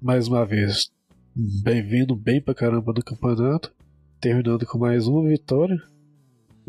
[0.00, 0.90] mais uma vez
[1.36, 3.70] bem-vindo bem pra caramba no campeonato,
[4.18, 5.76] terminando com mais uma vitória.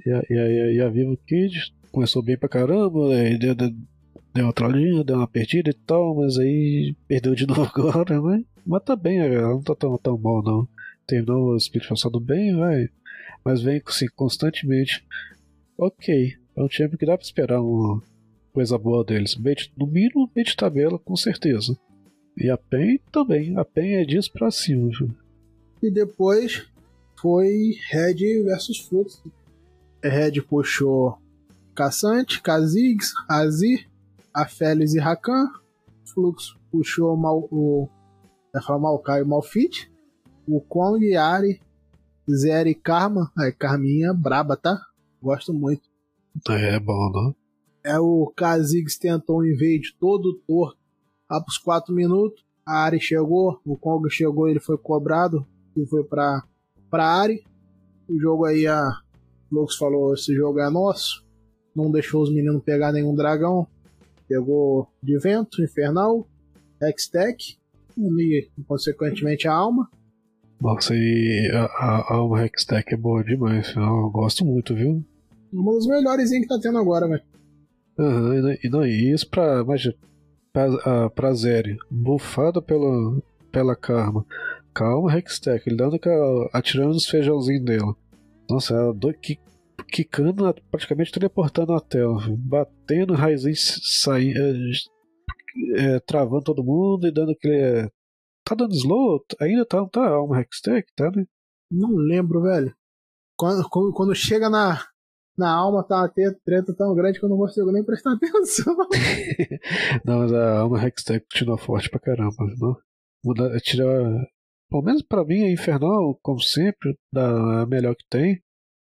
[0.06, 3.74] E a, e a, e a Vivo Kid começou bem pra caramba, aí deu, deu,
[4.34, 8.44] deu outra linha, deu uma perdida e tal, mas aí perdeu de novo agora, né?
[8.68, 10.68] Mas tá bem, ela não tá tão, tão mal não.
[11.08, 12.90] Terminou o split passado bem, vai.
[13.44, 15.06] Mas vem assim, constantemente.
[15.78, 18.02] Ok, é um time que dá pra esperar um
[18.56, 19.36] coisa boa deles.
[19.78, 21.78] no mínimo, meio de tabela, com certeza.
[22.38, 23.58] E a PEN também.
[23.58, 24.90] A PEN é disso pra cima.
[24.90, 25.14] Viu?
[25.84, 26.66] E depois
[27.20, 29.22] foi Red versus Flux.
[30.02, 31.18] Red puxou
[31.76, 33.88] Caçante, Kha'Zix, Azir,
[34.34, 35.52] Aphelios e Rakan.
[36.06, 37.90] Flux puxou Mal, o
[38.66, 39.92] falar Maokai e Malfit.
[40.48, 41.62] O Kong, Ari,
[42.30, 43.32] Zeri Karma.
[43.38, 44.80] Aí, Carminha, braba, tá?
[45.22, 45.84] Gosto muito.
[46.50, 47.36] É, é bom, não?
[47.84, 50.78] É o Kha'Zix tentou um invade todo torto
[51.44, 52.44] pros 4 minutos.
[52.66, 55.46] A Ari chegou, o Kong chegou, ele foi cobrado
[55.78, 56.44] e foi pra,
[56.90, 57.44] pra Ari.
[58.10, 59.02] O jogo aí, a
[59.52, 61.24] Lux falou: esse jogo é nosso.
[61.76, 63.68] Não deixou os meninos pegar nenhum dragão.
[64.28, 66.28] Pegou de vento, infernal,
[66.82, 67.58] Hextech
[67.96, 69.90] e, consequentemente, a alma.
[70.60, 73.74] Nossa, e a, a, a alma Hextech é boa demais.
[73.76, 75.04] Eu gosto muito, viu?
[75.52, 77.24] Uma das melhores que tá tendo agora, velho.
[77.98, 79.90] Uhum, e não, e isso pra, mas,
[80.52, 84.26] pra, pra Zeri, bufada pela, pela Karma.
[84.74, 85.98] Calma, Hextech, ele dando
[86.52, 87.96] atirando os feijãozinhos dela.
[88.50, 89.40] Nossa, ela do, que,
[89.90, 97.32] quicando, praticamente teleportando a tela, batendo raizinho, saindo, é, é, travando todo mundo e dando
[97.32, 97.90] aquele.
[98.46, 99.26] Tá dando slow?
[99.42, 101.26] Ainda tá, tá alma Hextech, tá, né?
[101.72, 102.76] Não lembro, velho.
[103.36, 104.86] Quando, quando, quando chega na,
[105.38, 108.76] na alma tá uma treta tão grande que eu não consigo nem prestar atenção.
[110.06, 112.36] não, mas a alma Hextech continua forte pra caramba.
[112.60, 112.78] Não?
[113.24, 113.86] Muda, tira,
[114.70, 118.42] pelo menos pra mim, a Infernal, como sempre, da, a melhor que tem.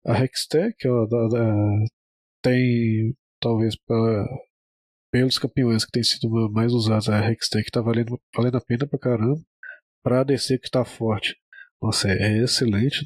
[0.06, 1.56] A Hextech ó, da, da,
[2.42, 4.26] tem, talvez, pra,
[5.12, 8.98] pelos campeões que tem sido mais usados, a Hextech tá valendo, valendo a pena pra
[8.98, 9.42] caramba.
[10.04, 11.36] Pra DC que tá forte.
[11.82, 13.06] Nossa, é, excelente.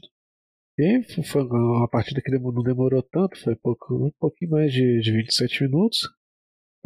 [0.78, 5.12] E foi uma partida que não demorou tanto, foi pouco, um pouquinho mais de, de
[5.12, 6.10] 27 minutos.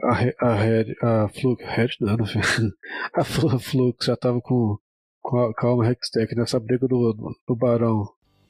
[0.03, 2.18] A, a, Red, a Flux, Red não,
[3.16, 4.78] a Flux já tava com,
[5.22, 8.05] com a, com a Hextech nessa briga do, do Barão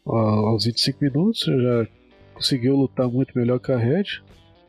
[0.05, 1.87] aos 25 minutos, já
[2.33, 4.21] conseguiu lutar muito melhor que a Red.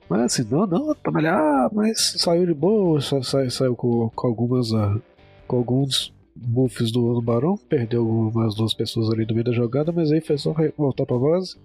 [0.09, 4.27] Mas assim, não, não, tá melhor, mas saiu de boa, sa, sa, saiu com, com
[4.27, 4.71] algumas.
[4.71, 5.03] Uh,
[5.49, 6.15] com alguns
[6.47, 10.39] buffs do, Barão, perdeu umas duas pessoas ali no meio da jogada, mas aí foi
[10.39, 11.57] só voltar pra base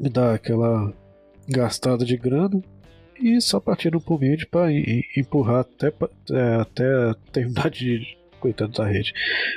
[0.00, 0.92] e dar aquela
[1.48, 2.62] gastada de grana
[3.20, 4.68] e só partiram pro mid pra
[5.16, 5.92] empurrar até,
[6.30, 8.16] é, até terminar de.
[8.38, 9.14] Coitado da rede.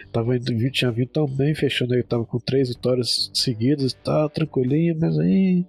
[0.09, 4.97] Tava indo, tinha vindo tão bem, fechando aí, tava com três vitórias seguidas, tá tranquilinho,
[4.97, 5.65] mas aí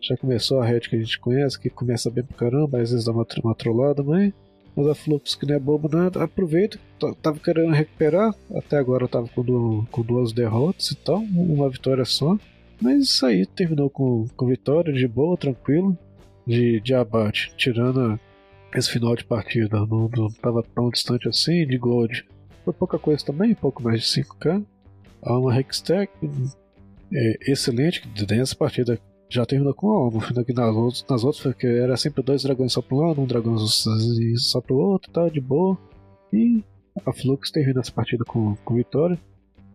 [0.00, 3.04] já começou a rede que a gente conhece, que começa bem pra caramba, às vezes
[3.04, 4.32] dá uma, uma trollada, mas
[4.74, 6.78] mas a Flux, que não é bobo nada, aproveita.
[7.20, 8.34] Tava querendo recuperar.
[8.54, 11.18] Até agora tava com, com duas derrotas e tal.
[11.18, 12.38] Uma vitória só.
[12.80, 15.96] Mas isso aí terminou com, com vitória, de boa, tranquilo.
[16.46, 17.52] De, de abate.
[17.56, 18.18] Tirando
[18.74, 19.80] esse final de partida.
[19.86, 21.66] Não, não tava tão distante assim.
[21.66, 22.26] De gold.
[22.64, 24.64] Foi pouca coisa também, pouco mais de 5k.
[25.22, 26.10] Há uma Hextech
[27.12, 28.02] é, excelente.
[28.30, 28.98] Nessa partida
[29.32, 30.20] já terminou com algo.
[30.54, 34.60] Nas nas outras porque era sempre dois dragões só para um lado, um dragão só
[34.60, 35.78] para o outro, tal, de boa.
[36.32, 36.62] E
[37.04, 39.18] a Flux termina essa partida com, com vitória.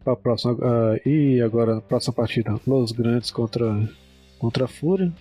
[0.04, 3.90] Pra próxima, uh, e agora, a próxima partida, Los Grandes contra,
[4.40, 5.12] contra a Fúria.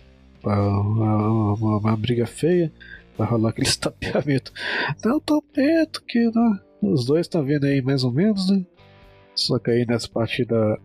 [0.45, 2.70] Uma, uma, uma, briga feia.
[3.18, 4.53] Vai rolar aquele estapeamento.
[5.05, 6.61] Não, tapeto que né?
[6.82, 8.64] os dois estão tá vendo aí mais ou menos, né?
[9.34, 10.78] Só que aí nessa partida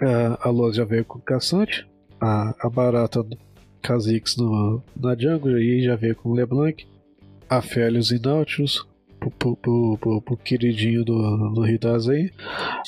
[0.00, 1.88] a, a Los já veio com o caçante
[2.20, 3.24] a, a barata
[3.82, 6.86] Kha'Zix no, na jungle, e já veio com o LeBlanc,
[7.48, 8.86] a Felios e Nautilus,
[9.18, 12.30] pro, pro, pro, pro, pro queridinho do, do Ritaz aí.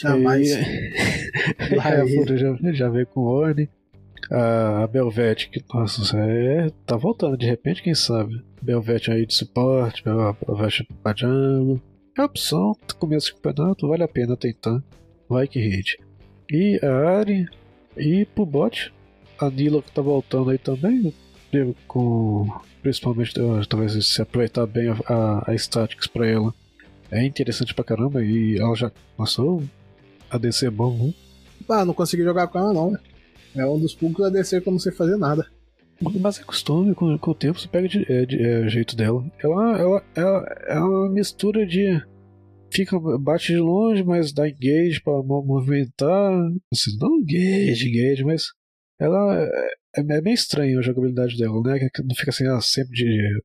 [0.01, 0.51] Jamais.
[0.51, 3.69] E, a Fúria já, já veio com o Orne.
[4.31, 8.43] A, a Belvete, que nossa, é, tá voltando de repente, quem sabe?
[8.61, 11.81] Belvete aí de suporte, Belvete pra jungle.
[12.19, 14.83] É opção, começo do campeonato, vale a pena tentar.
[15.29, 15.99] Vai que hit.
[16.51, 17.47] E a Ari,
[17.97, 18.93] e pro bot,
[19.39, 21.13] a Nila que tá voltando aí também,
[21.87, 22.49] com
[22.83, 23.35] principalmente
[23.69, 26.55] talvez se aproveitar bem a, a, a Statics pra ela.
[27.11, 29.63] É interessante pra caramba e ela já passou
[30.31, 31.15] ADC é bom, né?
[31.69, 32.97] Ah, não consegui jogar com ela não.
[33.55, 35.47] É um dos poucos ADC que eu não sei fazer nada.
[36.01, 39.25] Mas é costume, com, com o tempo você pega de, é, de, é, jeito dela.
[39.43, 42.01] Ela, ela, ela é uma mistura de.
[42.71, 46.33] Fica, bate de longe, mas dá engage pra movimentar.
[46.73, 48.53] Assim, não engage, engage, mas
[48.99, 51.79] ela é, é, é bem estranha a jogabilidade dela, né?
[51.93, 53.43] Que não fica assim, ela sempre de.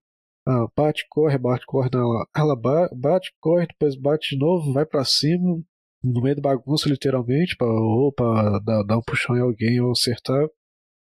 [0.47, 1.89] Ah, bate, corre, bate, corre.
[1.93, 2.55] Não, ela,
[2.93, 5.61] bate, corre, depois bate de novo, vai para cima,
[6.03, 9.91] no meio da bagunça, literalmente, pra, ou pra dar, dar um puxão em alguém ou
[9.91, 10.45] acertar,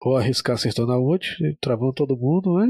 [0.03, 1.27] ou arriscar acertando a ult,
[1.61, 2.61] travando todo mundo.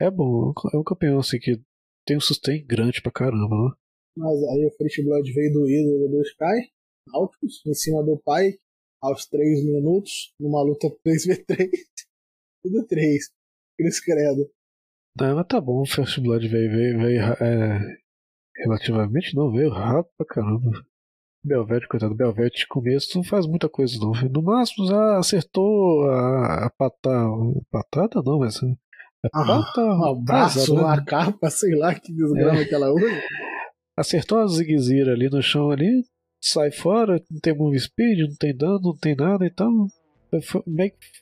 [0.00, 1.60] É, é bom, é um campeão assim que
[2.06, 3.70] tem um sustain grande pra caramba, né?
[4.16, 6.70] Mas aí o First Blood veio do ídolo do Sky,
[7.08, 8.52] Nautilus, em cima do pai,
[9.02, 11.68] aos 3 minutos, numa luta 3v3.
[12.62, 13.30] Tudo 3.
[13.76, 14.48] Cris Credo.
[15.18, 17.96] Não, mas tá bom, o First Blood veio, veio, veio é,
[18.56, 20.70] relativamente não, veio rápido pra caramba.
[21.44, 24.12] Belvete, coitado, Belvete de começo não faz muita coisa não.
[24.30, 27.28] No máximo já acertou a, a patada.
[27.70, 28.62] Patada não, mas.
[28.62, 30.80] É pata, ah, um abraço, né?
[30.80, 32.62] uma capa, sei lá que desgrama é.
[32.62, 33.06] aquela usa.
[33.96, 36.04] Acertou a ziguezira ali no chão ali,
[36.42, 39.86] sai fora, não tem move speed, não tem dano, não tem nada, então.
[40.42, 40.62] Foi,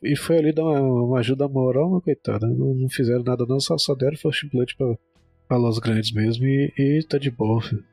[0.02, 3.60] e foi ali dar uma, uma ajuda moral, mas coitada, não, não, fizeram nada não,
[3.60, 4.96] só, só deram First Blood pra,
[5.48, 7.84] pra Los Grandes mesmo e, e tá de boa, filho.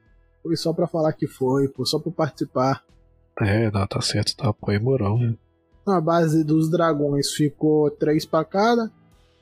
[0.43, 2.83] Foi só pra falar que foi, pô, só pra participar.
[3.41, 5.35] É, não, tá certo, tá apoio moral, né?
[5.85, 8.91] Na base dos dragões ficou três pra cada.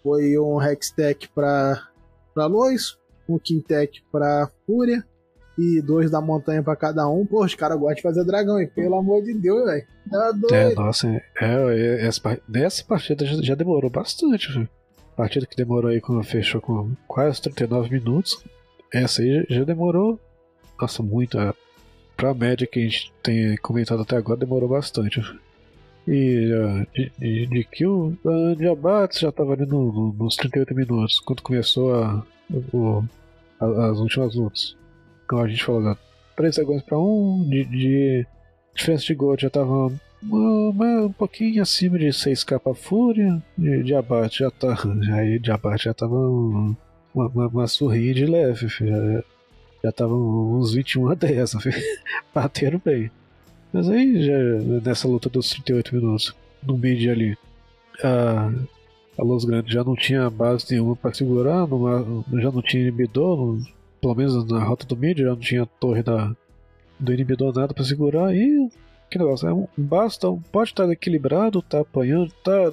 [0.01, 1.89] Foi um Hextech pra,
[2.33, 5.05] pra Lois, um Quintech pra Fúria
[5.58, 7.26] e dois da montanha para cada um.
[7.26, 9.86] Pô, os caras gostam de fazer dragão, e pelo amor de Deus, velho.
[10.10, 10.32] Tá.
[10.51, 14.70] É, nossa, é, é, essa, nessa partida já, já demorou bastante, velho.
[15.16, 18.43] Partida que demorou aí quando fechou com quase 39 minutos.
[18.93, 20.20] Essa aí já demorou,
[20.80, 21.39] nossa, muito.
[21.39, 21.53] É,
[22.18, 25.22] pra média que a gente tem comentado até agora, demorou bastante.
[26.08, 30.36] E uh, de, de, de kill, uh, de abate já tava ali no, no, nos
[30.36, 32.24] 38 minutos, quando começou a,
[32.72, 33.03] o,
[33.60, 34.78] a, as últimas lutas
[35.28, 35.95] como a gente falou, né?
[36.36, 38.28] 3 segundos para um, de, de
[38.76, 39.88] diferença de gol já tava
[40.23, 40.69] um,
[41.05, 44.76] um pouquinho acima de 6k pra Fúria, de, de abate já tá.
[45.13, 46.76] Aí de abate já tava um,
[47.13, 49.23] uma, uma, uma surrinha de leve, já,
[49.84, 51.82] já tava uns 21 a 10, filho.
[52.34, 53.09] bateram bem.
[53.71, 54.38] Mas aí, já,
[54.86, 57.38] nessa luta dos 38 minutos, no mid ali,
[58.01, 58.49] a,
[59.17, 63.38] a Los Grandes já não tinha base nenhuma para segurar, não, já não tinha inibidor,
[63.38, 63.61] não,
[64.06, 66.32] pelo menos na rota do mid, já não tinha torre da,
[66.99, 68.70] do inibidor nada para segurar, e
[69.10, 72.72] que negócio, é um, basta, pode estar equilibrado, tá apanhando, tá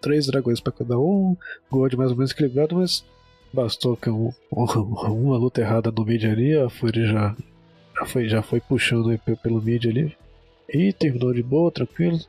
[0.00, 1.36] três dragões para cada um,
[1.68, 3.04] Gold mais ou menos equilibrado, mas
[3.52, 7.34] bastou que um, uma luta errada no mid ali, a Fury já,
[7.98, 10.16] já, foi, já foi puxando pelo mid ali.
[10.72, 12.20] E terminou de boa, tranquilo.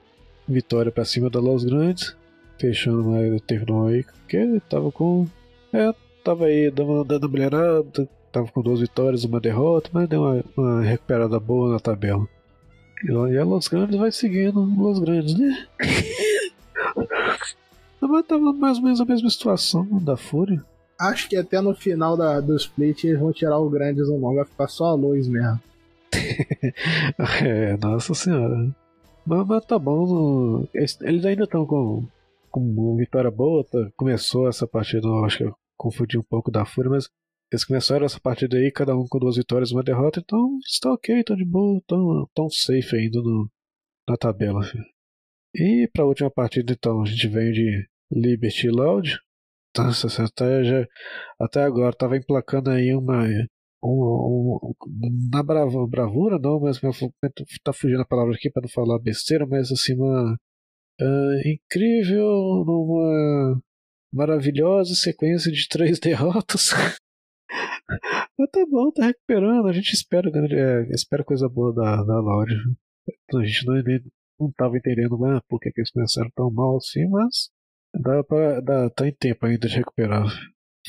[0.47, 2.15] Vitória para cima da Los Grandes.
[2.57, 5.27] Fechando, mas terminou aí, porque tava com.
[5.73, 5.93] É,
[6.23, 10.81] tava aí dando, dando mulherada, tava com duas vitórias, uma derrota, mas deu uma, uma
[10.81, 12.27] recuperada boa na tabela.
[13.03, 15.67] E a Los Grandes vai seguindo Los Grandes, né?
[18.01, 20.63] Mas tava mais ou menos a mesma situação da Fúria.
[20.99, 24.35] Acho que até no final da, do split eles vão tirar o Grandes ou não,
[24.35, 25.59] vai ficar só a luz mesmo.
[27.45, 28.69] é, nossa senhora.
[29.25, 32.03] Mas, mas tá bom, eles ainda estão com,
[32.49, 33.63] com uma vitória boa.
[33.63, 33.89] Tá?
[33.95, 37.09] Começou essa partida, acho que eu confundi um pouco da Fúria, mas
[37.51, 40.93] eles começaram essa partida aí, cada um com duas vitórias e uma derrota, então está
[40.93, 43.49] ok, estão de boa, estão tão safe ainda no,
[44.07, 44.61] na tabela.
[45.55, 49.19] E para a última partida, então, a gente veio de Liberty Loud.
[49.77, 50.87] Nossa, até, já,
[51.39, 53.25] até agora estava emplacando aí uma.
[53.81, 56.79] Um, um, na bravura, não, mas
[57.63, 60.33] tá fugindo a palavra aqui para não falar besteira, mas assim, uma
[61.01, 63.61] uh, incrível, uma
[64.13, 66.71] maravilhosa sequência de três derrotas.
[68.37, 69.67] Mas tá bom, tá recuperando.
[69.67, 72.53] A gente espera, é, espera coisa boa da, da Loud.
[73.35, 73.75] A gente não,
[74.39, 77.49] não tava entendendo né, por que, que eles começaram tão mal assim, mas
[77.93, 80.25] dá pra, dá, tá em tempo ainda de recuperar.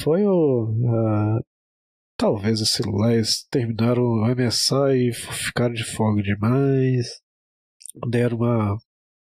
[0.03, 0.71] Foi o.
[0.71, 1.45] Uh,
[2.17, 7.21] talvez lá eles terminaram o MSA e ficaram de folga demais.
[8.09, 8.79] Deram uma,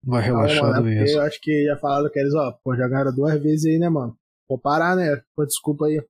[0.03, 1.17] uma relaxada ah, mesmo.
[1.17, 4.17] Eu acho que já falaram que eles, ó, pô, jogaram duas vezes aí, né, mano?
[4.49, 5.21] Vou parar, né?
[5.35, 6.01] Pô, desculpa aí.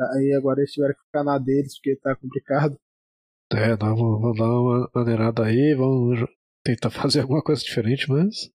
[0.00, 2.78] Aí agora eles tiveram que ficar na deles porque tá complicado.
[3.52, 6.26] É, vamos dar uma maneirada aí, vamos
[6.64, 8.50] tentar fazer alguma coisa diferente, mas.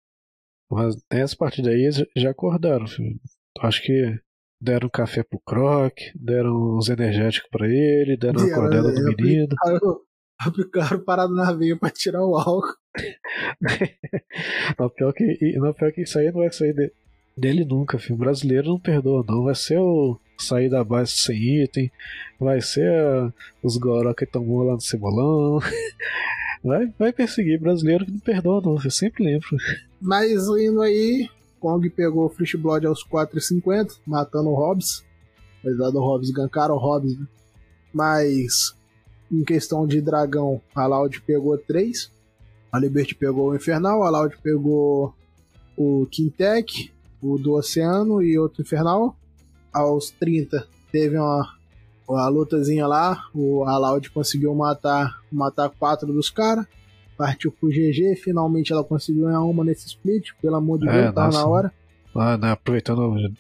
[0.69, 3.19] Mas nessa partida aí eles já acordaram, filho.
[3.61, 4.19] Acho que
[4.61, 9.55] deram café pro Croc, deram uns energéticos para ele, deram uma acordada do menino.
[10.39, 12.75] Aplicaram parado na veia pra tirar o álcool.
[14.77, 16.91] não, pior que, não, pior que isso aí não vai sair de,
[17.38, 18.15] dele nunca, filho.
[18.15, 19.43] O brasileiro não perdoa, não.
[19.43, 21.91] Vai ser o sair da base sem item,
[22.39, 23.33] vai ser a,
[23.63, 25.59] os goró que tomou lá no cebolão.
[26.63, 28.77] Vai, vai perseguir brasileiro que não perdoa, não.
[28.83, 29.47] Eu sempre lembro.
[30.01, 31.29] Mas indo aí,
[31.59, 35.05] Kong pegou o Fresh Blood aos 4,50, matando o Hobbs.
[35.59, 37.27] Apesar do Hobbs, gankaram o Hobbs, né?
[37.93, 38.75] Mas
[39.31, 42.11] em questão de dragão, a Loud pegou 3.
[42.71, 45.13] A Liberty pegou o Infernal, a Loud pegou
[45.75, 49.17] o Quintec, o do Oceano e outro Infernal.
[49.78, 51.57] Aos 30 teve uma
[52.09, 56.65] a lutazinha lá, o Alaud conseguiu matar, matar quatro dos caras,
[57.17, 61.15] partiu pro GG, finalmente ela conseguiu ganhar uma nesse split, pelo amor de é, Deus,
[61.15, 61.73] tá na hora.
[62.15, 63.32] Ah, né, aproveitando,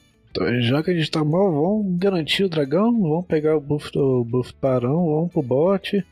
[0.59, 4.25] já que a gente tá mal, vamos garantir o dragão, vamos pegar o buff do
[4.25, 6.05] buff Barão, vamos pro bot,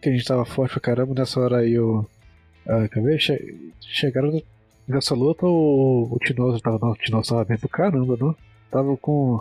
[0.00, 2.06] que a gente tava forte pra caramba nessa hora aí, o...
[2.68, 3.18] Ah, ver?
[3.18, 4.42] Che chegaram
[4.88, 8.34] nessa luta, o, o Tinoso tava, não, o Tinoso tava bem pro caramba, não?
[8.70, 9.40] Tava com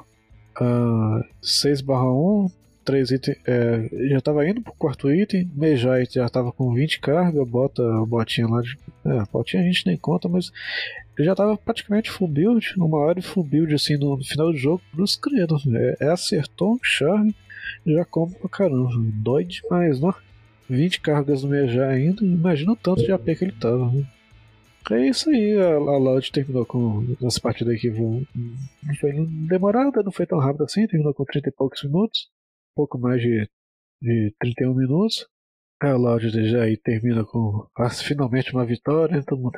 [0.59, 2.49] Uh, 6 barra 1,
[2.85, 3.37] 3 itens.
[3.45, 5.49] É, já estava indo pro quarto item.
[5.55, 7.43] Mejai já estava com 20 carga.
[7.43, 8.77] Bota a botinha lá de.
[9.03, 10.51] É, botinha a gente nem conta, mas
[11.19, 12.73] já estava praticamente full build.
[12.77, 14.81] Uma hora full build assim no, final do jogo.
[14.93, 15.57] Cruz credo.
[15.73, 17.35] É, é acertou um charme.
[17.85, 18.89] Já come pra caramba.
[18.95, 20.13] Dói demais, não?
[20.69, 22.23] 20 cargas no Mejai ainda.
[22.23, 23.91] Imagina o tanto de AP que ele tava.
[23.91, 24.05] Né?
[24.91, 27.89] É isso aí, a, a Loud terminou com essa partida aqui.
[27.89, 29.13] Não foi
[29.47, 32.29] demorada, não foi tão rápido assim, terminou com 30 e poucos minutos,
[32.75, 33.49] pouco mais de,
[34.01, 35.27] de 31 minutos.
[35.81, 37.67] A Loud já aí termina com
[38.03, 39.55] finalmente uma vitória, todo mundo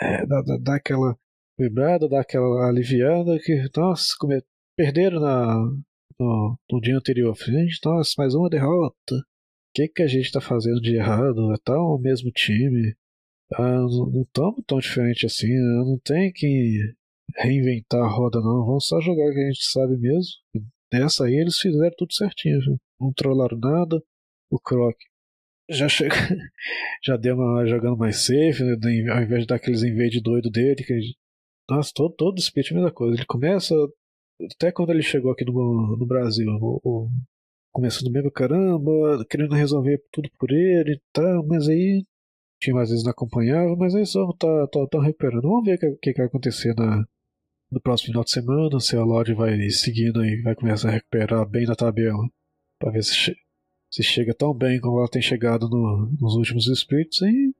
[0.00, 1.16] é, dá, dá, dá, aquela
[1.58, 4.40] vibrada, dá aquela aliviada que, nossa, come,
[4.76, 5.56] perderam na,
[6.18, 7.36] no, no dia anterior.
[7.36, 9.14] Gente, nossa, mais uma derrota.
[9.14, 9.22] O
[9.74, 11.52] que, que a gente está fazendo de errado?
[11.52, 12.94] É tal o mesmo time.
[13.54, 16.94] Ah, não estamos tão diferente assim, não tem que
[17.36, 20.32] reinventar a roda não, vamos só jogar o que a gente sabe mesmo.
[20.92, 22.78] nessa aí eles fizeram tudo certinho, viu?
[23.00, 24.02] não trollaram nada.
[24.50, 24.96] O Croc
[25.70, 26.14] já chega,
[27.04, 28.76] já deu uma jogando mais safe, né?
[29.12, 30.98] ao invés de dar aqueles invade doido dele, que
[31.70, 33.16] nossa, todo, todo split é a mesma coisa.
[33.16, 33.74] Ele começa,
[34.54, 37.10] até quando ele chegou aqui no, no Brasil, o, o,
[37.72, 42.04] começando mesmo, caramba, querendo resolver tudo por ele e tal, mas aí
[42.58, 45.42] time às vezes não acompanhava, mas eles estão tá, tá, tá recuperando.
[45.42, 47.06] Vamos ver o que, que, vai acontecer na,
[47.70, 51.46] no próximo final de semana, se a Lodge vai seguindo e vai começar a recuperar
[51.48, 52.28] bem na tabela,
[52.78, 53.36] para ver se, che
[53.90, 57.22] se chega tão bem como ela tem chegado no, nos últimos splits.
[57.22, 57.54] E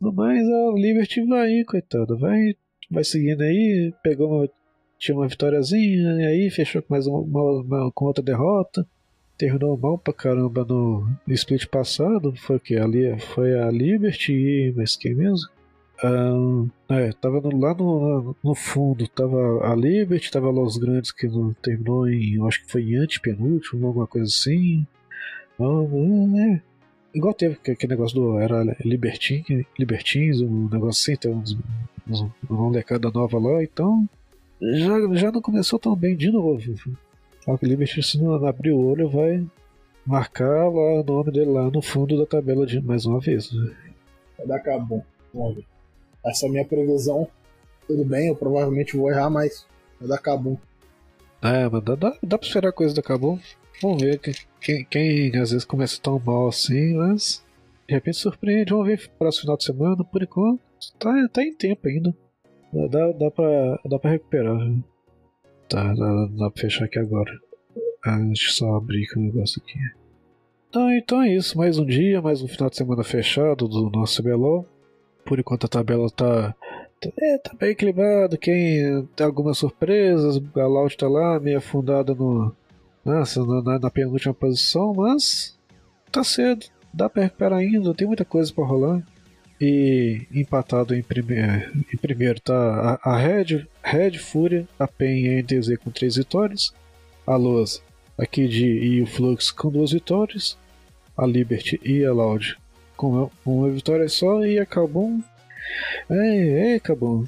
[0.00, 2.54] no mais, a Liberty vai, coitada, vai,
[2.90, 4.48] vai seguindo aí, pegou uma,
[4.98, 8.86] tinha uma vitóriazinha, e aí fechou com mais uma, uma, uma com outra derrota
[9.40, 12.34] terminou mal pra caramba no, split passado.
[12.36, 12.76] Foi que?
[12.76, 14.74] Ali foi a Liberty e.
[14.76, 15.48] Mas quem mesmo?
[16.04, 21.26] Um, é, tava no, lá no, no fundo, tava a Liberty, tava Los Grandes que
[21.26, 22.46] não terminou em.
[22.46, 24.86] Acho que foi em antepenúltimo, alguma coisa assim.
[25.58, 26.62] Um, é,
[27.14, 28.38] igual teve aquele negócio do.
[28.38, 29.42] Era Libertin,
[29.78, 31.56] Libertins, um negócio assim, tem uns,
[32.06, 34.06] uns, uma molecada nova lá, então.
[34.60, 36.74] Já, já não começou tão bem de novo.
[37.46, 39.44] Rock Liberty, se não abrir o olho, vai
[40.04, 43.52] marcar lá o nome dele lá no fundo da tabela de mais uma vez.
[43.52, 43.74] Né?
[44.38, 45.04] Vai dar cabo.
[45.32, 45.64] Vamos ver.
[46.24, 47.28] Essa é a minha previsão.
[47.86, 49.66] Tudo bem, eu provavelmente vou errar, mas
[49.98, 50.60] vai dar cabo.
[51.42, 53.38] É, mas dá, dá, dá pra esperar coisa da Cabum.
[53.80, 54.20] Vamos ver
[54.60, 57.42] quem, quem às vezes começa tão mal assim, mas
[57.88, 58.70] de repente surpreende.
[58.70, 60.04] Vamos ver próximo final de semana.
[60.04, 60.60] Por enquanto,
[60.98, 62.14] tá, tá em tempo ainda.
[62.72, 64.58] Dá, dá, pra, dá pra recuperar.
[64.58, 64.84] Viu?
[65.70, 67.32] Tá, dá, dá pra fechar aqui agora.
[68.04, 69.78] Ah, deixa eu só abrir o negócio aqui.
[70.68, 74.20] Então, então é isso, mais um dia, mais um final de semana fechado do nosso
[74.20, 74.66] CBLOL.
[75.24, 76.56] Por enquanto a tabela tá,
[77.00, 82.16] tá, é, tá bem equilibrada, quem tem algumas surpresas, a Loud tá lá, meio afundada
[82.16, 82.52] no,
[83.04, 85.56] nossa, na, na, penúltima posição, mas
[86.10, 89.04] tá cedo, dá pra recuperar ainda, tem muita coisa pra rolar.
[89.60, 91.36] E empatado em, prime
[91.92, 96.72] em primeiro tá a, Red, Red, Fúria, a PEN e a NTZ com três vitórias,
[97.26, 97.82] a Luz,
[98.16, 100.56] a Kid e o Flux com duas vitórias,
[101.16, 102.56] a Liberty e a Loud
[102.96, 105.22] com uma vitória só e a Cabum.
[106.08, 107.26] É, é, Cabum.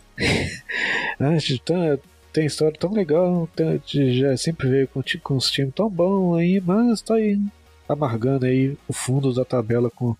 [1.20, 1.98] ah, tá,
[2.32, 6.60] tem história tão legal, tá, já sempre veio com, com os times tão bom aí,
[6.60, 7.38] mas tá aí
[7.88, 10.14] amargando aí o fundo da tabela com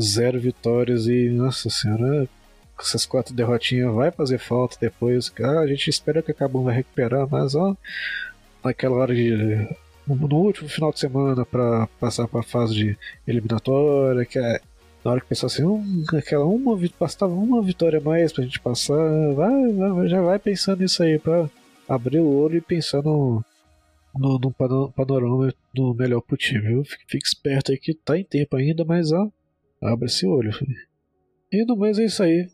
[0.00, 2.28] zero vitórias e, nossa senhora,
[2.78, 5.32] essas quatro derrotinhas vai fazer falta depois.
[5.40, 7.76] Ah, a gente espera que a Cabum vai recuperar, mas ó,
[8.64, 9.68] naquela hora de.
[10.06, 14.60] No último final de semana para passar para a fase de eliminatória, que é
[15.04, 18.58] na hora que pensar assim, um, aquela uma bastava uma vitória a mais pra gente
[18.58, 18.96] passar,
[19.34, 21.48] vai, vai, já vai pensando nisso aí para
[21.88, 23.44] abrir o olho e pensar no,
[24.16, 24.52] no, no
[24.90, 26.84] panorama do melhor pro time, viu?
[26.84, 29.28] Fique, fique esperto aí que tá em tempo ainda, mas ó,
[29.82, 30.50] Abre esse olho.
[31.52, 32.48] E no mais é isso aí.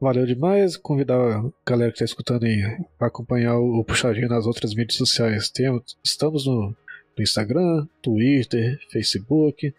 [0.00, 0.76] Valeu demais.
[0.76, 2.62] Convidar a galera que está escutando aí
[2.96, 5.50] para acompanhar o Puxadinho nas outras mídias sociais.
[5.50, 6.74] Temos, estamos no,
[7.16, 9.74] no Instagram, Twitter, Facebook.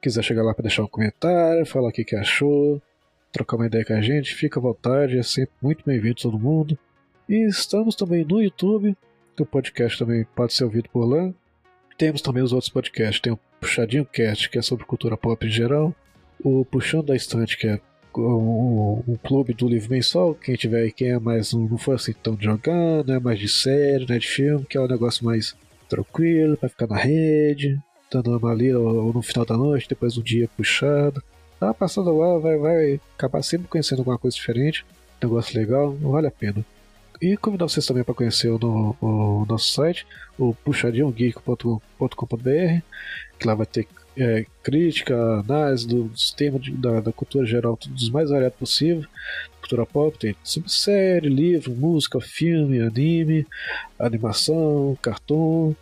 [0.00, 2.80] Quiser chegar lá para deixar um comentário, falar o que, que achou,
[3.32, 6.78] trocar uma ideia com a gente, fica à vontade, é sempre muito bem-vindo todo mundo.
[7.28, 8.96] E estamos também no YouTube,
[9.38, 11.32] o podcast também pode ser ouvido por lá.
[11.96, 15.50] Temos também os outros podcasts, tem o Puxadinho Cast, que é sobre cultura pop em
[15.50, 15.94] geral,
[16.42, 17.80] o Puxando da Estante, que é
[18.14, 22.12] o, o, clube do livro mensal, quem tiver aí, quem é mais não for assim
[22.12, 24.88] tão de jogar, não é mais de série, não é de filme, que é um
[24.88, 25.54] negócio mais
[25.88, 27.80] tranquilo, para ficar na rede,
[28.10, 31.22] dando uma lida ou no final da noite, depois um dia puxado.
[31.58, 34.84] Tá passando lá, vai, vai acabar sempre conhecendo alguma coisa diferente,
[35.20, 36.64] negócio legal, vale a pena.
[37.20, 40.06] E convidar vocês também para conhecer o, no, o, nosso site,
[40.38, 42.82] o puxadinhogeek.com.br,
[43.38, 43.88] que lá vai ter
[44.18, 49.08] é, crítica, análise dos temas de, da, da, cultura geral, dos mais variados possível.
[49.60, 53.46] Cultura pop tem sobre série, livro, música, filme, anime,
[53.98, 55.74] animação, cartoon.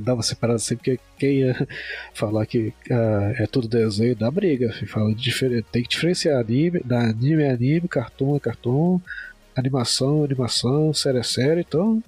[0.00, 1.68] Dá uma separada assim, porque quem ia
[2.14, 4.72] falar que uh, é tudo desenho dá briga.
[4.86, 8.98] Fala de, tem que diferenciar anime, da anime é anime, cartoon é cartoon,
[9.54, 12.02] animação, animação, série é série, então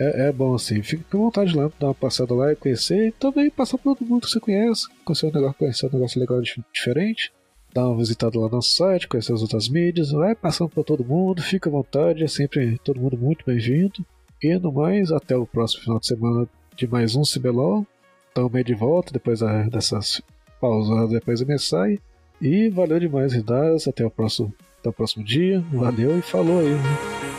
[0.00, 3.12] é, é, bom assim, fica com vontade lá, dar uma passada lá e conhecer, e
[3.12, 6.40] também passar por todo mundo que você conhece, conhecer um negócio, conhecer um negócio legal
[6.72, 7.30] diferente,
[7.74, 11.04] dar uma visitada lá no nosso site, conhecer as outras mídias, vai passando por todo
[11.04, 14.04] mundo, fica à vontade, é sempre todo mundo muito bem-vindo.
[14.42, 17.86] E no mais, até o próximo final de semana de mais um CBLOL.
[18.28, 20.22] Estamos de volta depois da, dessas
[20.58, 22.00] pausas, depois da mensagem.
[22.40, 23.86] E valeu demais, Ridas.
[23.86, 25.60] Até o próximo, até o próximo dia.
[25.72, 26.70] Valeu e falou aí.
[26.70, 27.29] Né?